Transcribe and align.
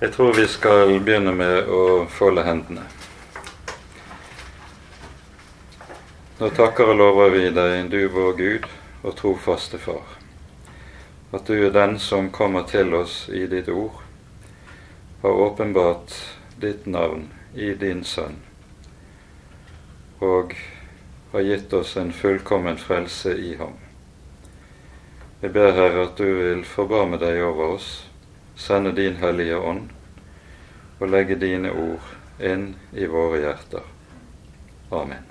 Jeg 0.00 0.12
tror 0.12 0.32
vi 0.32 0.46
skal 0.48 0.94
begynne 1.04 1.32
med 1.36 1.68
å 1.68 2.06
folde 2.08 2.40
hendene. 2.46 2.86
Nå 6.40 6.48
takker 6.56 6.88
og 6.88 6.96
lover 6.96 7.34
vi 7.34 7.42
deg, 7.52 7.90
du 7.92 8.08
vår 8.08 8.32
Gud 8.38 8.68
og 9.04 9.16
trofaste 9.18 9.76
Far, 9.76 10.16
at 11.36 11.44
du 11.44 11.66
er 11.66 11.74
den 11.74 11.98
som 12.00 12.30
kommer 12.32 12.64
til 12.64 12.94
oss 12.96 13.26
i 13.28 13.44
ditt 13.44 13.68
ord, 13.68 14.00
har 15.20 15.44
åpenbart 15.44 16.16
ditt 16.64 16.88
navn 16.88 17.28
i 17.52 17.74
din 17.76 18.00
Sønn, 18.04 18.40
og 20.24 20.56
har 21.32 21.44
gitt 21.44 21.76
oss 21.76 21.96
en 22.00 22.12
fullkommen 22.12 22.80
frelse 22.80 23.36
i 23.36 23.52
ham. 23.60 23.76
Jeg 25.44 25.52
ber 25.52 25.76
Herre 25.76 26.08
at 26.08 26.16
du 26.16 26.24
vil 26.24 26.64
forbarme 26.64 27.20
deg 27.20 27.44
over 27.44 27.76
oss 27.76 28.09
sende 28.56 28.92
din 28.92 29.16
Hellige 29.16 29.58
Ånd 29.58 29.90
og 31.00 31.08
legge 31.08 31.36
dine 31.40 31.72
ord 31.72 32.42
inn 32.44 32.74
i 32.92 33.06
våre 33.06 33.40
hjerter. 33.40 33.84
Amen. 34.90 35.26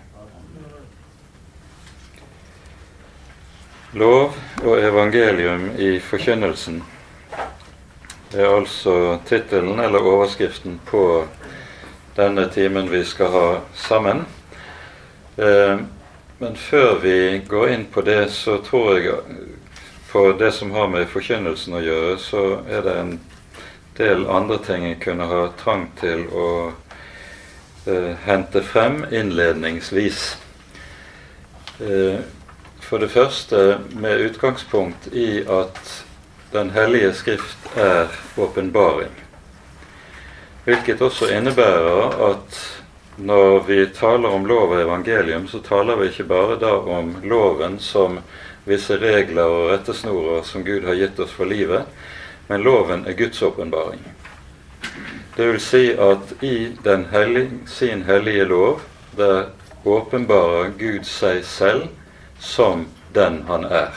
Lov 3.93 4.35
og 4.61 4.75
evangelium 4.77 5.71
i 5.81 5.95
forkynnelsen 5.99 6.83
er 8.37 8.45
altså 8.45 9.17
tittelen 9.25 9.79
eller 9.81 10.05
overskriften 10.05 10.77
på 10.85 11.03
denne 12.17 12.45
timen 12.53 12.91
vi 12.91 13.01
skal 13.05 13.33
ha 13.33 13.47
sammen. 13.73 14.25
Eh, 15.37 15.79
men 16.39 16.55
før 16.55 16.99
vi 17.01 17.41
går 17.47 17.69
inn 17.73 17.85
på 17.91 18.01
det, 18.05 18.29
så 18.31 18.57
tror 18.63 18.93
jeg 18.97 19.17
på 20.11 20.31
det 20.31 20.51
som 20.51 20.71
har 20.71 20.87
med 20.89 21.09
forkynnelsen 21.09 21.77
å 21.77 21.83
gjøre, 21.83 22.17
så 22.17 22.43
er 22.69 22.81
det 22.85 22.95
en 22.97 23.13
del 23.99 24.25
andre 24.31 24.57
ting 24.65 24.85
jeg 24.87 25.01
kunne 25.03 25.27
ha 25.29 25.43
trang 25.59 25.89
til 25.99 26.25
å 26.33 26.49
eh, 27.85 28.15
hente 28.25 28.63
frem 28.65 29.03
innledningsvis. 29.11 30.21
Eh, 31.79 32.21
for 32.81 33.03
det 33.03 33.11
første 33.13 33.79
med 33.93 34.25
utgangspunkt 34.29 35.11
i 35.13 35.43
at 35.45 36.05
Den 36.49 36.71
hellige 36.73 37.11
skrift 37.13 37.67
er 37.77 38.07
åpenbaring. 38.33 39.11
Hvilket 40.65 41.01
også 41.05 41.27
innebærer 41.29 42.15
at 42.25 42.55
når 43.21 43.59
vi 43.67 43.77
taler 43.93 44.33
om 44.33 44.47
lov 44.49 44.73
og 44.73 44.81
evangelium, 44.81 45.45
så 45.47 45.59
taler 45.61 45.99
vi 45.99 46.07
ikke 46.09 46.25
bare 46.25 46.55
da 46.57 46.71
om 46.73 47.11
loven 47.21 47.77
som 47.79 48.17
visse 48.65 48.97
regler 48.99 49.47
og 49.47 49.69
rettesnorer 49.71 50.43
som 50.47 50.65
Gud 50.65 50.87
har 50.87 50.97
gitt 50.99 51.19
oss 51.19 51.31
for 51.35 51.49
livet, 51.49 51.87
men 52.49 52.63
loven 52.65 53.05
er 53.07 53.17
Guds 53.17 53.41
åpenbaring. 53.41 54.01
Det 55.35 55.47
vil 55.47 55.61
si 55.63 55.83
at 55.93 56.33
i 56.43 56.71
hellige, 57.11 57.49
sin 57.67 58.03
hellige 58.03 58.45
lov, 58.45 58.81
der 59.17 59.53
åpenbarer 59.85 60.73
Gud 60.77 61.05
seg 61.07 61.45
selv 61.45 61.87
som 62.39 62.87
den 63.13 63.43
han 63.47 63.63
er. 63.65 63.93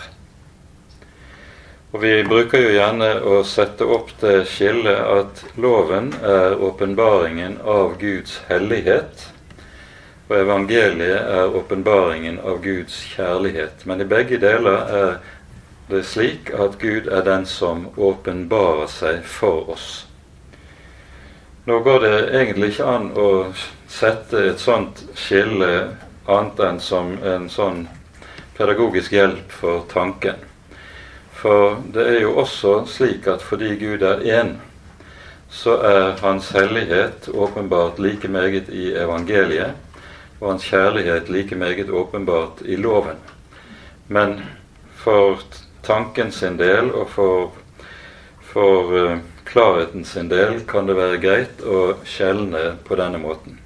Og 1.93 2.03
Vi 2.03 2.23
bruker 2.25 2.63
jo 2.63 2.71
gjerne 2.73 3.09
å 3.21 3.43
sette 3.45 3.85
opp 3.85 4.15
det 4.21 4.47
skillet 4.49 4.97
at 4.97 5.43
loven 5.61 6.13
er 6.25 6.57
åpenbaringen 6.57 7.59
av 7.69 7.99
Guds 8.01 8.39
hellighet, 8.49 9.32
og 10.33 10.39
evangeliet 10.41 11.29
er 11.29 11.57
åpenbaringen 11.57 12.39
av 12.41 12.63
Guds 12.65 12.95
kjærlighet. 13.13 13.85
Men 13.85 14.01
i 14.01 14.09
begge 14.09 14.39
deler 14.41 14.93
er 15.01 15.11
det 15.91 16.07
slik 16.09 16.49
at 16.57 16.79
Gud 16.81 17.11
er 17.13 17.27
den 17.27 17.45
som 17.47 17.91
åpenbarer 18.01 18.89
seg 18.89 19.27
for 19.29 19.69
oss. 19.75 20.07
Nå 21.69 21.83
går 21.85 22.01
det 22.03 22.15
egentlig 22.41 22.73
ikke 22.73 22.89
an 22.95 23.11
å 23.13 23.29
sette 23.93 24.41
et 24.49 24.63
sånt 24.63 25.05
skille 25.15 25.69
annet 26.25 26.65
enn 26.65 26.81
som 26.81 27.13
en 27.21 27.47
sånn 27.53 27.85
pedagogisk 28.57 29.13
hjelp 29.13 29.53
for 29.53 29.85
tanken. 29.93 30.41
For 31.43 31.77
det 31.93 32.09
er 32.09 32.21
jo 32.25 32.37
også 32.41 32.87
slik 32.89 33.29
at 33.29 33.45
fordi 33.45 33.77
Gud 33.77 34.03
er 34.07 34.25
én, 34.41 34.57
så 35.53 35.77
er 35.85 36.21
Hans 36.23 36.55
hellighet 36.57 37.29
åpenbart 37.29 38.01
like 38.01 38.29
meget 38.33 38.73
i 38.73 38.95
evangeliet 38.97 39.92
og 40.43 40.49
hans 40.51 40.65
kjærlighet 40.67 41.31
like 41.31 41.57
meget 41.57 41.91
åpenbart 41.91 42.65
i 42.67 42.77
loven. 42.77 43.17
Men 44.09 44.41
for 44.99 45.39
tanken 45.87 46.33
sin 46.33 46.59
del 46.59 46.91
og 46.91 47.09
for, 47.15 47.53
for 48.43 48.91
uh, 48.91 49.19
klarheten 49.47 50.05
sin 50.05 50.29
del 50.29 50.65
kan 50.67 50.91
det 50.91 50.99
være 50.99 51.23
greit 51.23 51.63
å 51.63 51.95
skjelne 52.05 52.73
på 52.85 52.99
denne 52.99 53.23
måten. 53.23 53.61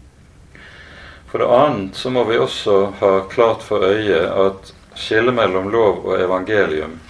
For 1.31 1.41
det 1.41 1.49
annet 1.49 1.97
så 1.97 2.13
må 2.13 2.27
vi 2.29 2.37
også 2.39 2.77
ha 3.01 3.13
klart 3.33 3.65
for 3.65 3.89
øye 3.89 4.21
at 4.29 4.73
skillet 4.97 5.35
mellom 5.35 5.73
lov 5.73 6.05
og 6.05 6.21
evangelium 6.21 7.01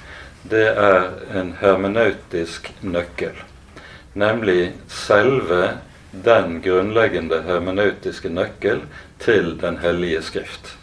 det 0.50 0.66
er 0.78 1.08
en 1.34 1.56
hermenautisk 1.60 2.70
nøkkel. 2.80 3.34
Nemlig 4.14 4.76
selve 4.88 5.78
den 6.24 6.60
grunnleggende 6.62 7.42
hermenautiske 7.42 8.30
nøkkel 8.30 8.84
til 9.22 9.54
Den 9.60 9.78
hellige 9.78 10.22
skrift. 10.22 10.76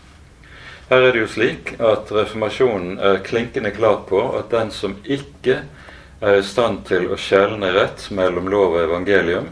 Her 0.89 1.07
er 1.07 1.13
det 1.13 1.23
jo 1.23 1.29
slik 1.31 1.73
at 1.79 2.11
reformasjonen 2.11 2.99
er 2.99 3.23
klinkende 3.25 3.71
klar 3.71 4.03
på 4.09 4.19
at 4.37 4.51
den 4.51 4.71
som 4.71 4.97
ikke 5.03 5.61
er 6.23 6.39
i 6.39 6.43
stand 6.45 6.83
til 6.87 7.09
å 7.11 7.19
skjelne 7.19 7.71
rett 7.75 8.09
mellom 8.11 8.49
lov 8.51 8.75
og 8.75 8.83
evangelium, 8.83 9.49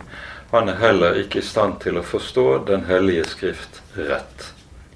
han 0.51 0.67
er 0.67 0.81
heller 0.81 1.19
ikke 1.21 1.39
i 1.39 1.47
stand 1.47 1.79
til 1.79 1.97
å 1.99 2.03
forstå 2.03 2.45
Den 2.67 2.83
hellige 2.89 3.23
skrift 3.31 3.79
rett. 3.95 4.49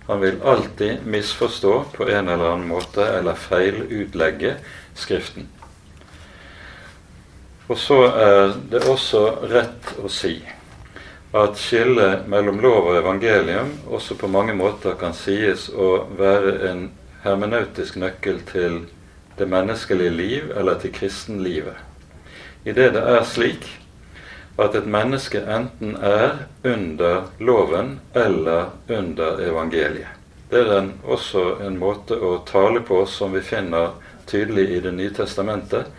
Han 0.07 0.19
vil 0.21 0.41
alltid 0.43 1.05
misforstå 1.07 1.75
på 1.95 2.09
en 2.09 2.27
eller 2.27 2.51
annen 2.51 2.67
måte 2.67 3.05
eller 3.07 3.39
feilutlegge 3.39 4.57
Skriften. 4.95 5.47
Og 7.67 7.79
så 7.79 7.97
er 8.07 8.53
det 8.69 8.83
også 8.87 9.23
rett 9.49 9.95
å 9.97 10.11
si 10.11 10.37
at 11.35 11.57
skillet 11.59 12.27
mellom 12.31 12.61
lov 12.63 12.85
og 12.87 12.97
evangelium 13.01 13.73
også 13.91 14.15
på 14.15 14.27
mange 14.31 14.53
måter 14.55 14.95
kan 14.99 15.13
sies 15.13 15.67
å 15.69 16.05
være 16.15 16.53
en 16.69 16.85
hermenautisk 17.25 17.97
nøkkel 17.99 18.39
til 18.47 18.77
det 19.35 19.47
menneskelige 19.51 20.13
liv 20.15 20.53
eller 20.55 20.79
til 20.79 20.93
kristenlivet. 20.95 21.75
Idet 22.63 22.93
det 22.95 23.03
er 23.03 23.27
slik 23.27 23.67
at 24.61 24.77
et 24.79 24.87
menneske 24.87 25.41
enten 25.43 25.97
er 25.99 26.45
under 26.63 27.27
loven 27.43 27.97
eller 28.15 28.71
under 28.87 29.41
evangeliet. 29.43 30.15
Det 30.49 30.61
er 30.61 30.77
en, 30.77 30.91
også 31.03 31.57
en 31.65 31.75
måte 31.81 32.15
å 32.15 32.37
tale 32.47 32.79
på 32.85 33.01
som 33.11 33.35
vi 33.35 33.43
finner 33.43 33.97
tydelig 34.29 34.69
i 34.71 34.79
Det 34.79 34.93
nye 34.95 35.11
testamentet 35.13 35.91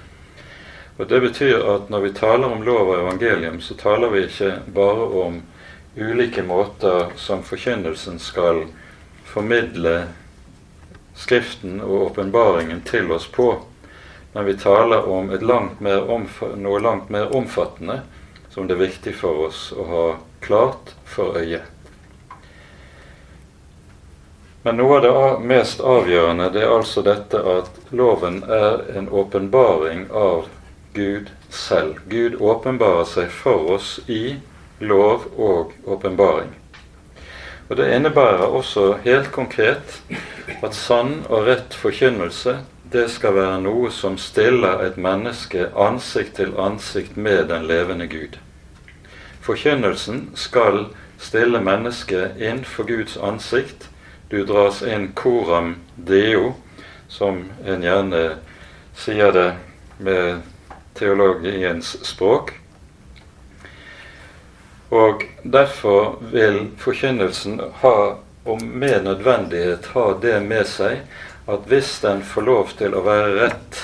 og 0.99 1.09
Det 1.09 1.21
betyr 1.21 1.65
at 1.75 1.91
når 1.91 2.01
vi 2.01 2.12
taler 2.17 2.53
om 2.53 2.62
lov 2.65 2.89
og 2.89 3.01
evangelium, 3.01 3.61
så 3.61 3.75
taler 3.75 4.09
vi 4.09 4.25
ikke 4.25 4.53
bare 4.75 5.09
om 5.25 5.43
ulike 5.97 6.43
måter 6.43 7.12
som 7.17 7.43
forkynnelsen 7.45 8.19
skal 8.19 8.65
formidle 9.25 10.06
Skriften 11.17 11.81
og 11.81 12.11
åpenbaringen 12.11 12.83
til 12.85 13.09
oss 13.12 13.25
på, 13.33 13.55
men 14.35 14.45
vi 14.45 14.53
taler 14.61 15.06
om 15.09 15.31
langt 15.41 15.81
noe 15.81 16.81
langt 16.81 17.09
mer 17.09 17.33
omfattende 17.33 18.03
som 18.53 18.67
det 18.69 18.77
er 18.77 18.83
viktig 18.83 19.15
for 19.17 19.47
oss 19.47 19.71
å 19.73 19.87
ha 19.89 20.03
klart 20.45 20.93
for 21.09 21.39
øyet. 21.41 21.65
Men 24.67 24.77
noe 24.77 24.99
av 24.99 25.03
det 25.06 25.49
mest 25.49 25.81
avgjørende 25.81 26.51
det 26.53 26.67
er 26.67 26.75
altså 26.75 27.05
dette 27.06 27.41
at 27.41 27.73
loven 27.97 28.43
er 28.45 28.83
en 28.99 29.09
åpenbaring 29.09 30.09
av 30.11 30.49
Gud 30.97 31.33
selv. 31.53 32.01
Gud 32.09 32.41
åpenbarer 32.41 33.05
seg 33.09 33.32
for 33.32 33.76
oss 33.76 33.99
i 34.09 34.38
lov 34.81 35.29
og 35.37 35.76
åpenbaring. 35.85 36.55
Og 37.69 37.76
Det 37.76 37.91
innebærer 37.94 38.47
også 38.47 38.97
helt 39.05 39.32
konkret 39.32 40.00
at 40.62 40.75
sann 40.75 41.26
og 41.29 41.47
rett 41.47 41.75
forkynnelse 41.75 42.59
det 42.93 43.09
skal 43.11 43.35
være 43.35 43.61
noe 43.61 43.91
som 43.91 44.15
stiller 44.19 44.85
et 44.85 44.97
menneske 44.97 45.67
ansikt 45.75 46.37
til 46.38 46.55
ansikt 46.59 47.17
med 47.17 47.49
den 47.50 47.67
levende 47.67 48.06
Gud. 48.06 48.38
Forkynnelsen 49.43 50.31
skal 50.35 50.87
stille 51.19 51.61
mennesket 51.61 52.65
for 52.65 52.87
Guds 52.87 53.17
ansikt. 53.17 53.91
Du 54.31 54.44
dras 54.47 54.82
inn 54.82 55.12
coram 55.15 55.76
deo, 55.97 56.55
som 57.09 57.44
en 57.67 57.82
gjerne 57.82 58.38
sier 58.94 59.32
det 59.32 59.53
med 59.99 60.43
teologiens 60.98 61.96
språk. 62.06 62.52
Og 64.88 65.25
derfor 65.43 66.19
vil 66.32 66.69
forkynnelsen 66.78 67.60
ha, 67.82 67.96
og 68.46 68.62
med 68.62 69.02
nødvendighet 69.04 69.90
ha 69.94 70.06
det 70.22 70.38
med 70.46 70.66
seg 70.70 71.02
at 71.50 71.66
hvis 71.70 71.98
den 72.02 72.22
får 72.22 72.46
lov 72.46 72.72
til 72.78 72.94
å 72.94 73.02
være 73.06 73.34
rett, 73.40 73.81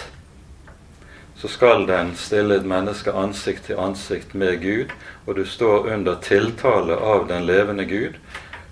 så 1.43 1.51
skal 1.51 1.89
den 1.89 2.13
stille 2.15 2.61
et 2.61 2.67
menneske 2.67 3.11
ansikt 3.19 3.67
til 3.67 3.81
ansikt 3.83 4.35
med 4.39 4.61
Gud, 4.63 4.95
og 5.27 5.37
du 5.37 5.45
står 5.47 5.89
under 5.95 6.21
tiltale 6.23 6.95
av 6.95 7.27
den 7.31 7.47
levende 7.47 7.85
Gud. 7.85 8.19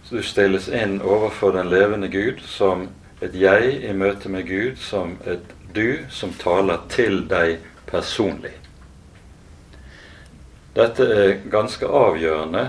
Så 0.04 0.18
du 0.18 0.22
stilles 0.22 0.68
inn 0.70 1.00
overfor 1.02 1.54
den 1.54 1.70
levende 1.70 2.08
Gud 2.10 2.42
som 2.46 2.86
et 3.20 3.34
jeg 3.34 3.74
i 3.82 3.92
møte 3.92 4.30
med 4.30 4.46
Gud, 4.46 4.78
som 4.78 5.16
et 5.26 5.42
du 5.74 5.98
som 6.10 6.32
taler 6.34 6.78
til 6.90 7.24
deg 7.30 7.58
personlig. 7.90 8.52
Dette 10.74 11.04
er 11.04 11.40
ganske 11.50 11.86
avgjørende, 11.86 12.68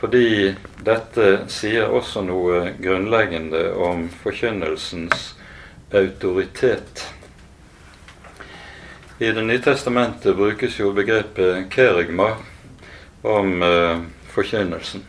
fordi 0.00 0.54
dette 0.82 1.26
sier 1.52 1.92
også 1.92 2.24
noe 2.26 2.72
grunnleggende 2.80 3.68
om 3.76 4.08
forkynnelsens 4.22 5.34
autoritet. 5.92 7.04
I 9.18 9.30
Det 9.32 9.44
nye 9.44 9.62
testamentet 9.62 10.36
brukes 10.36 10.80
jo 10.80 10.90
begrepet 10.96 11.68
kerigma 11.70 12.32
om 13.22 13.62
eh, 13.62 14.00
forkynnelsen. 14.32 15.04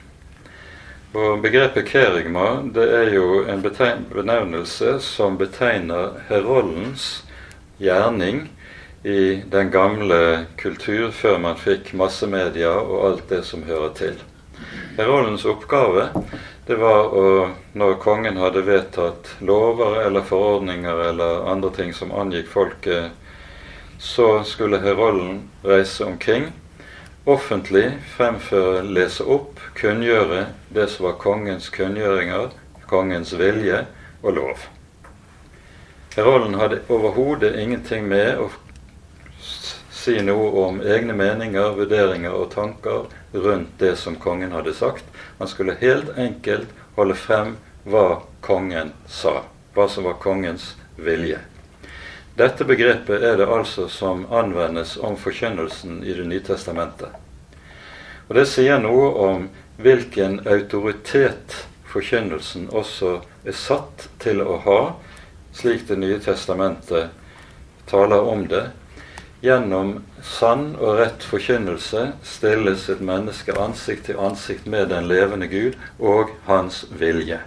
Og 1.14 1.42
Begrepet 1.42 1.88
kerigma 1.90 2.60
det 2.74 2.86
er 2.94 3.10
jo 3.14 3.44
en 3.50 3.62
benevnelse 3.62 5.00
som 5.02 5.38
betegner 5.38 6.20
heroldens 6.30 7.24
gjerning 7.78 8.48
i 9.04 9.44
den 9.52 9.72
gamle 9.72 10.46
kultur 10.58 11.12
før 11.12 11.40
man 11.44 11.58
fikk 11.60 11.92
massemedia 12.00 12.72
og 12.80 13.06
alt 13.10 13.26
det 13.30 13.42
som 13.44 13.66
hører 13.68 13.92
til. 13.98 14.16
Heroldens 14.96 15.44
oppgave 15.50 16.08
det 16.68 16.78
var 16.80 17.12
å, 17.12 17.26
når 17.76 17.98
kongen 18.00 18.40
hadde 18.40 18.64
vedtatt 18.64 19.34
lover 19.44 20.00
eller 20.06 20.24
forordninger 20.24 21.02
eller 21.10 21.44
andre 21.52 21.74
ting 21.76 21.92
som 21.92 22.14
angikk 22.16 22.48
folket, 22.48 23.12
så 24.00 24.44
skulle 24.48 24.80
herolden 24.84 25.42
reise 25.68 26.06
omkring, 26.08 26.48
offentlig 27.28 27.90
fremføre, 28.16 28.86
lese 28.88 29.28
opp, 29.28 29.60
kunngjøre 29.76 30.46
det 30.72 30.88
som 30.96 31.10
var 31.10 31.20
kongens 31.20 31.68
kunngjøringer, 31.76 32.54
kongens 32.88 33.36
vilje 33.36 33.84
og 34.24 34.40
lov. 34.40 34.68
Herolden 36.16 36.56
hadde 36.62 36.84
overhodet 36.94 37.56
ingenting 37.60 38.08
med 38.08 38.40
å 38.40 38.52
si 40.04 40.20
noe 40.22 40.50
om 40.66 40.82
egne 40.84 41.16
meninger, 41.16 41.76
vurderinger 41.78 42.36
og 42.36 42.50
tanker 42.52 43.06
rundt 43.32 43.80
det 43.80 43.96
som 43.96 44.18
kongen 44.20 44.52
hadde 44.52 44.74
sagt. 44.76 45.06
Han 45.40 45.48
skulle 45.48 45.80
helt 45.80 46.18
enkelt 46.20 46.68
holde 46.98 47.16
frem 47.16 47.56
hva 47.88 48.20
kongen 48.44 48.92
sa, 49.08 49.46
hva 49.74 49.88
som 49.88 50.04
var 50.10 50.20
kongens 50.20 50.74
vilje. 51.00 51.40
Dette 52.36 52.66
begrepet 52.68 53.24
er 53.24 53.38
det 53.40 53.48
altså 53.48 53.88
som 53.88 54.26
anvendes 54.34 54.98
om 54.98 55.16
forkynnelsen 55.16 56.02
i 56.04 56.14
Det 56.18 56.28
nye 56.28 56.44
testamentet. 56.44 57.10
Og 58.28 58.36
Det 58.36 58.48
sier 58.50 58.80
noe 58.84 59.10
om 59.24 59.50
hvilken 59.78 60.42
autoritet 60.48 61.64
forkynnelsen 61.88 62.70
også 62.74 63.22
er 63.46 63.56
satt 63.56 64.10
til 64.20 64.42
å 64.42 64.58
ha, 64.66 64.80
slik 65.54 65.88
Det 65.88 65.96
nye 65.96 66.20
testamentet 66.20 67.14
taler 67.88 68.20
om 68.20 68.48
det 68.48 68.68
Gjennom 69.44 69.98
sann 70.24 70.70
og 70.80 71.02
rett 71.02 71.24
forkynnelse 71.28 72.06
stilles 72.24 72.86
et 72.88 73.02
menneske 73.04 73.52
ansikt 73.60 74.06
til 74.08 74.22
ansikt 74.24 74.70
med 74.72 74.88
den 74.94 75.10
levende 75.10 75.50
Gud 75.52 75.76
og 76.00 76.32
hans 76.48 76.86
vilje. 76.96 77.42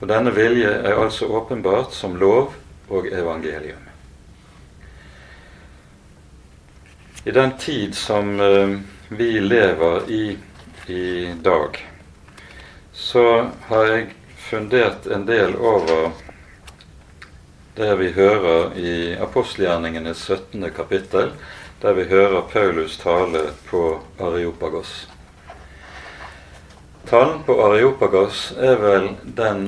Og 0.00 0.08
Denne 0.08 0.32
vilje 0.32 0.70
er 0.72 0.96
altså 0.96 1.28
åpenbart 1.28 1.92
som 1.92 2.16
lov 2.16 2.54
og 2.88 3.10
evangelium. 3.12 3.84
I 7.24 7.36
den 7.36 7.52
tid 7.60 7.94
som 7.96 8.40
uh, 8.40 8.80
vi 9.08 9.30
lever 9.40 10.08
i 10.08 10.24
i 10.86 11.34
dag, 11.44 11.78
så 12.92 13.50
har 13.68 13.84
jeg 13.84 14.08
fundert 14.36 15.06
en 15.06 15.24
del 15.24 15.56
over 15.56 16.12
det 17.74 17.94
vi 17.98 18.12
hører 18.14 18.76
i 18.78 19.16
apostelgjerningenes 19.18 20.20
17. 20.28 20.70
kapittel, 20.76 21.32
der 21.82 21.92
vi 21.92 22.04
hører 22.06 22.44
Paulus 22.52 22.98
tale 23.00 23.48
på 23.66 23.98
Areopagos. 24.22 25.08
Talen 27.10 27.42
på 27.46 27.56
Areopagos 27.64 28.52
er 28.56 28.78
vel 28.78 29.08
den 29.24 29.64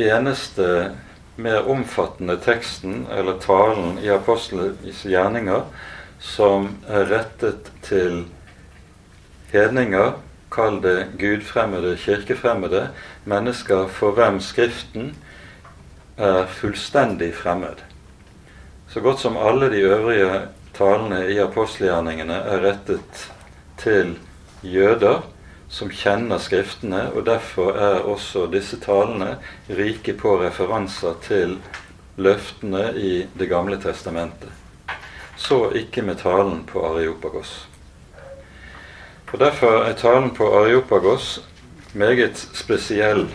eneste 0.00 0.94
mer 1.36 1.68
omfattende 1.68 2.38
teksten, 2.40 3.06
eller 3.12 3.36
talen, 3.40 3.98
i 4.00 4.08
apostelens 4.08 5.04
gjerninger 5.04 5.66
som 6.22 6.70
er 6.88 7.04
rettet 7.10 7.68
til 7.84 8.24
hedninger, 9.52 10.14
kall 10.52 10.80
det 10.84 11.12
gudfremmede, 11.20 11.98
kirkefremmede, 12.00 12.86
mennesker 13.28 13.86
for 13.92 14.16
hvem 14.16 14.40
Skriften 14.40 15.12
er 16.16 16.46
fullstendig 16.46 17.34
fremmed. 17.34 17.82
Så 18.88 19.00
godt 19.00 19.20
som 19.20 19.36
alle 19.36 19.70
de 19.70 19.80
øvrige 19.80 20.40
talene 20.74 21.26
i 21.32 21.38
apostelgjerningene 21.40 22.34
er 22.34 22.64
rettet 22.66 23.28
til 23.80 24.16
jøder 24.62 25.22
som 25.72 25.88
kjenner 25.88 26.38
Skriftene, 26.38 27.06
og 27.16 27.24
derfor 27.26 27.72
er 27.72 28.04
også 28.04 28.46
disse 28.52 28.76
talene 28.80 29.38
rike 29.72 30.12
på 30.12 30.36
referanser 30.42 31.16
til 31.24 31.56
løftene 32.16 32.90
i 32.96 33.26
Det 33.38 33.48
gamle 33.48 33.80
testamentet. 33.80 34.50
Så 35.36 35.70
ikke 35.70 36.02
med 36.02 36.20
talen 36.20 36.64
på 36.68 36.84
Areopagos. 36.86 37.68
Og 39.32 39.38
Derfor 39.40 39.84
er 39.84 39.92
talen 39.92 40.30
på 40.30 40.44
Areopagos 40.60 41.40
meget 41.94 42.36
spesiell 42.36 43.28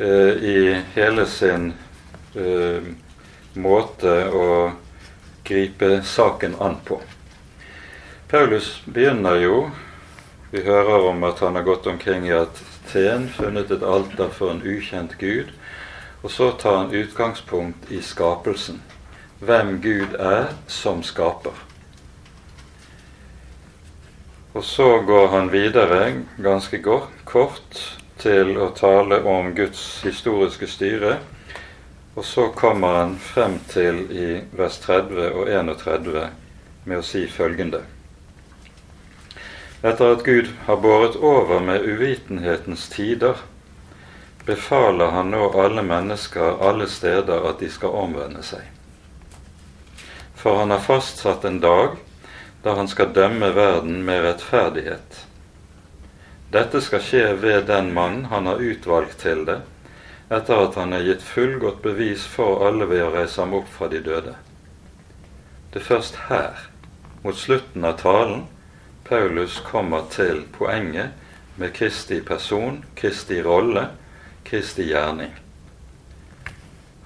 i 0.00 0.82
hele 0.94 1.26
sin 1.26 1.72
uh, 2.36 2.82
måte 3.54 4.14
å 4.32 4.46
gripe 5.44 6.02
saken 6.06 6.54
an 6.60 6.78
på. 6.84 7.00
Paulus 8.30 8.82
begynner 8.86 9.40
jo 9.42 9.70
Vi 10.50 10.62
hører 10.66 11.04
om 11.06 11.22
at 11.24 11.38
han 11.44 11.54
har 11.54 11.62
gått 11.62 11.86
omkring 11.86 12.24
i 12.26 12.32
Aten, 12.34 13.28
funnet 13.30 13.70
et 13.70 13.82
alter 13.86 14.32
for 14.34 14.50
en 14.50 14.62
ukjent 14.66 15.12
gud. 15.18 15.52
Og 16.22 16.30
så 16.30 16.50
tar 16.58 16.76
han 16.76 16.94
utgangspunkt 16.94 17.92
i 17.94 18.00
skapelsen. 18.02 18.80
Hvem 19.38 19.78
Gud 19.80 20.16
er 20.18 20.50
som 20.66 21.04
skaper. 21.06 21.54
Og 24.58 24.64
så 24.66 24.88
går 25.06 25.28
han 25.36 25.52
videre 25.54 26.00
ganske 26.42 26.82
kort 26.82 27.99
til 28.20 28.56
å 28.60 28.70
tale 28.76 29.22
om 29.24 29.54
Guds 29.56 30.02
historiske 30.04 30.68
styre. 30.68 31.18
Og 32.14 32.24
så 32.26 32.48
kommer 32.52 32.98
han 32.98 33.14
frem 33.22 33.58
til 33.70 34.02
i 34.12 34.28
vers 34.56 34.80
30 34.82 35.30
og 35.30 35.48
31 35.48 36.28
med 36.84 36.98
å 36.98 37.06
si 37.06 37.24
følgende. 37.30 37.84
Etter 39.80 40.12
at 40.12 40.24
Gud 40.26 40.50
har 40.66 40.82
båret 40.82 41.16
over 41.16 41.62
med 41.64 41.86
uvitenhetens 41.88 42.88
tider, 42.92 43.38
befaler 44.44 45.14
han 45.14 45.30
nå 45.32 45.46
alle 45.62 45.84
mennesker 45.86 46.60
alle 46.68 46.88
steder 46.90 47.48
at 47.48 47.62
de 47.62 47.70
skal 47.72 47.96
omvende 48.02 48.44
seg. 48.44 48.66
For 50.36 50.60
han 50.60 50.72
har 50.74 50.84
fastsatt 50.84 51.44
en 51.48 51.60
dag 51.64 51.96
da 52.64 52.76
han 52.76 52.88
skal 52.88 53.14
dømme 53.16 53.52
verden 53.56 54.02
med 54.04 54.24
rettferdighet 54.26 55.24
dette 56.50 56.80
skal 56.82 57.02
skje 57.02 57.26
ved 57.38 57.68
den 57.68 57.92
mann 57.94 58.24
han 58.30 58.46
har 58.50 58.58
utvalgt 58.58 59.20
til 59.22 59.44
det, 59.46 59.60
etter 60.34 60.64
at 60.64 60.74
han 60.74 60.94
har 60.96 61.04
gitt 61.06 61.22
fullgodt 61.22 61.78
bevis 61.84 62.24
for 62.26 62.64
alle 62.66 62.88
ved 62.90 63.04
å 63.04 63.12
reise 63.14 63.38
ham 63.42 63.54
opp 63.54 63.68
fra 63.70 63.86
de 63.90 64.00
døde. 64.02 64.34
Det 65.70 65.78
er 65.78 65.86
først 65.86 66.18
her, 66.26 66.64
mot 67.22 67.38
slutten 67.38 67.86
av 67.86 68.00
talen, 68.02 68.48
Paulus 69.06 69.60
kommer 69.66 70.06
til 70.10 70.42
poenget 70.54 71.14
med 71.58 71.74
Kristi 71.74 72.20
person, 72.22 72.82
Kristi 72.98 73.40
rolle, 73.42 73.88
Kristi 74.46 74.86
gjerning. 74.90 75.32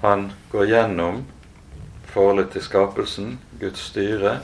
Han 0.00 0.30
går 0.52 0.68
gjennom 0.72 1.22
forholdet 2.12 2.52
til 2.52 2.64
skapelsen, 2.64 3.38
Guds 3.60 3.88
styre. 3.92 4.38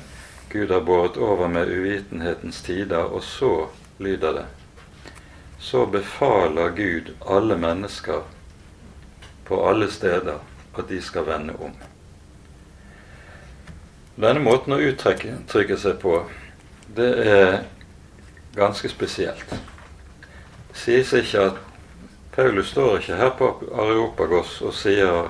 Gud 0.53 0.73
har 0.73 0.85
båret 0.85 1.17
over 1.17 1.49
med 1.49 1.69
uvitenhetens 1.69 2.63
tider, 2.65 3.13
og 3.13 3.23
så 3.25 3.69
lyder 4.01 4.41
det 4.41 4.49
så 5.61 5.87
befaler 5.87 6.71
Gud 6.77 7.13
alle 7.27 7.57
mennesker 7.57 8.23
på 9.45 9.69
alle 9.69 9.91
steder 9.91 10.39
at 10.79 10.89
de 10.89 11.01
skal 11.03 11.27
vende 11.27 11.55
om. 11.61 11.75
Denne 14.21 14.41
måten 14.41 14.75
å 14.77 14.81
uttrykke 14.81 15.77
seg 15.81 15.99
på, 16.01 16.15
det 16.97 17.11
er 17.25 17.59
ganske 18.57 18.89
spesielt. 18.89 19.53
Det 20.71 20.79
sies 20.81 21.13
ikke 21.17 21.45
at 21.51 21.61
Paulus 22.35 22.71
står 22.73 23.01
ikke 23.01 23.19
her 23.21 23.33
på 23.37 23.51
Areopagos 23.75 24.61
og 24.65 24.75
sier 24.77 25.29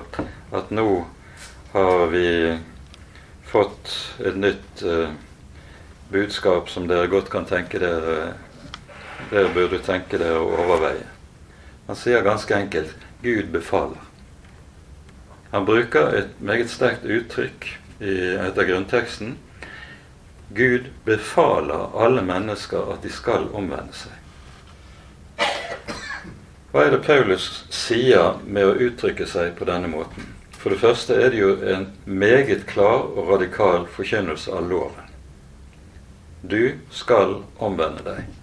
at 0.53 0.71
nå 0.71 0.85
har 1.73 2.05
vi 2.11 2.27
fått 3.51 3.91
et 4.23 4.37
nytt 4.39 4.83
uh, 4.85 5.11
budskap 6.11 6.69
som 6.69 6.87
dere 6.87 7.09
godt 7.11 7.31
kan 7.33 7.47
tenke 7.49 7.81
dere 7.81 8.33
Dere 9.29 9.51
burde 9.53 9.79
tenke 9.85 10.17
dere 10.17 10.39
å 10.41 10.55
overveie. 10.63 11.05
Han 11.87 11.99
sier 11.99 12.23
ganske 12.25 12.55
enkelt 12.55 12.95
'Gud 13.21 13.51
befaler'. 13.53 14.07
Han 15.51 15.65
bruker 15.65 16.15
et 16.15 16.41
meget 16.41 16.69
sterkt 16.71 17.03
uttrykk 17.03 17.67
i, 17.99 18.13
etter 18.39 18.63
grunnteksten. 18.65 19.37
Gud 20.55 20.89
befaler 21.05 21.91
alle 21.95 22.21
mennesker 22.21 22.93
at 22.93 23.03
de 23.03 23.11
skal 23.11 23.49
omvende 23.53 23.93
seg. 23.93 24.17
Hva 26.71 26.85
er 26.85 26.93
det 26.95 27.03
Paulus 27.03 27.65
sier 27.67 28.39
med 28.47 28.63
å 28.63 28.75
uttrykke 28.87 29.27
seg 29.27 29.57
på 29.59 29.67
denne 29.67 29.91
måten? 29.91 30.29
For 30.55 30.71
det 30.71 30.79
første 30.79 31.17
er 31.19 31.33
det 31.33 31.39
jo 31.41 31.55
en 31.67 31.87
meget 32.05 32.63
klar 32.69 33.09
og 33.09 33.31
radikal 33.33 33.87
forkynnelse 33.91 34.53
av 34.55 34.69
loven. 34.71 35.07
Du 36.41 36.77
skal 36.95 37.41
omvende 37.59 38.05
deg. 38.05 38.40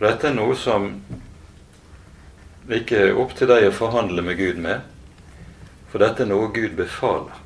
Dette 0.00 0.28
er 0.28 0.34
noe 0.36 0.56
som 0.60 0.90
ikke 2.68 2.98
er 3.08 3.18
opp 3.20 3.36
til 3.38 3.48
deg 3.48 3.68
å 3.68 3.74
forhandle 3.74 4.24
med 4.26 4.36
Gud 4.36 4.58
med, 4.60 4.82
for 5.88 6.02
dette 6.02 6.24
er 6.24 6.28
noe 6.28 6.50
Gud 6.52 6.74
befaler. 6.76 7.38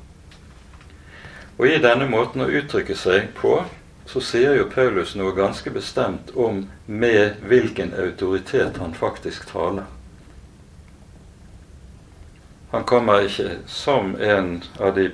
Og 1.61 1.67
i 1.69 1.77
denne 1.83 2.07
måten 2.09 2.43
å 2.43 2.49
uttrykke 2.49 2.95
seg 2.97 3.29
på 3.37 3.61
så 4.09 4.21
sier 4.25 4.57
jo 4.57 4.67
Paulus 4.67 5.13
noe 5.15 5.35
ganske 5.37 5.71
bestemt 5.71 6.33
om 6.35 6.65
med 6.85 7.43
hvilken 7.47 7.93
autoritet 7.93 8.79
han 8.81 8.95
faktisk 8.97 9.45
taler. 9.51 9.85
Han 12.71 12.83
kommer 12.87 13.27
ikke 13.27 13.57
som 13.67 14.15
en 14.15 14.61
av 14.79 14.95
de 14.95 15.09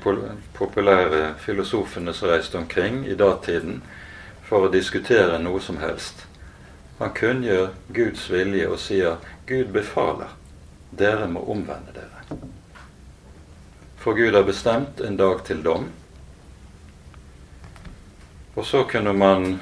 populære 0.58 1.22
filosofene 1.42 2.14
som 2.14 2.30
reiste 2.30 2.58
omkring 2.58 3.04
i 3.06 3.18
datiden 3.18 3.82
for 4.46 4.66
å 4.66 4.74
diskutere 4.74 5.40
noe 5.42 5.62
som 5.62 5.82
helst. 5.82 6.27
Han 6.98 7.14
kunngjør 7.14 7.70
Guds 7.94 8.30
vilje 8.34 8.68
og 8.68 8.80
sier 8.82 9.18
Gud 9.50 9.72
befaler 9.74 10.34
dere 10.98 11.28
må 11.30 11.44
omvende 11.52 11.94
dere. 11.94 12.40
For 13.98 14.18
Gud 14.18 14.34
har 14.34 14.46
bestemt 14.48 15.02
en 15.02 15.18
dag 15.18 15.44
til 15.46 15.64
dom, 15.64 15.90
og 18.56 18.66
så 18.66 18.84
kunne 18.90 19.14
man 19.14 19.60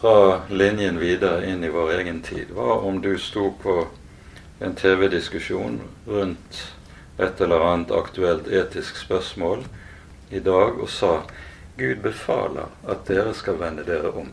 dra 0.00 0.42
linjen 0.50 0.98
videre 1.00 1.46
inn 1.48 1.64
i 1.64 1.70
vår 1.72 1.94
egen 2.00 2.20
tid. 2.22 2.50
Hva 2.52 2.80
om 2.84 3.00
du 3.00 3.14
sto 3.18 3.48
på 3.62 3.78
en 4.60 4.74
TV-diskusjon 4.76 5.80
rundt 6.06 6.60
et 7.18 7.40
eller 7.40 7.64
annet 7.70 7.94
aktuelt 7.94 8.50
etisk 8.52 8.98
spørsmål 9.00 9.64
i 10.30 10.42
dag 10.44 10.76
og 10.76 10.90
sa 10.92 11.14
Gud 11.78 12.02
befaler 12.02 12.68
at 12.84 13.06
dere 13.08 13.32
skal 13.34 13.58
vende 13.62 13.86
dere 13.86 14.12
om. 14.12 14.28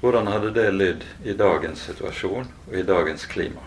Hvordan 0.00 0.26
hadde 0.26 0.50
det 0.50 0.70
lydd 0.72 1.04
i 1.24 1.32
dagens 1.36 1.82
situasjon 1.84 2.46
og 2.68 2.76
i 2.76 2.82
dagens 2.82 3.26
klima? 3.26 3.60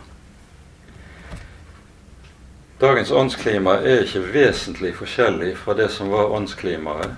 Dagens 2.81 3.11
åndsklima 3.11 3.75
er 3.85 4.01
ikke 4.01 4.23
vesentlig 4.33 4.95
forskjellig 4.97 5.51
fra 5.61 5.75
det 5.77 5.91
som 5.93 6.09
var 6.09 6.33
åndsklimaet 6.33 7.13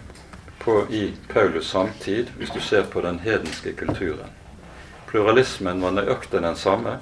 i 0.89 1.13
Paulus 1.31 1.69
samtid, 1.69 2.27
hvis 2.38 2.51
du 2.51 2.60
ser 2.60 2.84
på 2.84 3.01
den 3.01 3.19
hedenske 3.19 3.72
kulturen. 3.74 4.29
Pluralismen 5.07 5.81
var 5.81 5.95
nøyaktig 5.95 6.41
den 6.41 6.55
samme. 6.55 6.98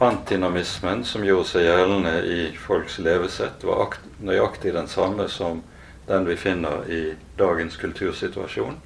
Antinamismen, 0.00 1.04
som 1.04 1.24
gjorde 1.24 1.46
seg 1.52 1.68
gjeldende 1.68 2.14
i 2.26 2.42
folks 2.56 2.98
levesett, 2.98 3.62
var 3.62 3.98
nøyaktig 4.18 4.72
den 4.74 4.88
samme 4.88 5.28
som 5.28 5.62
den 6.08 6.26
vi 6.26 6.36
finner 6.36 6.88
i 6.88 7.02
dagens 7.38 7.76
kultursituasjon. 7.76 8.80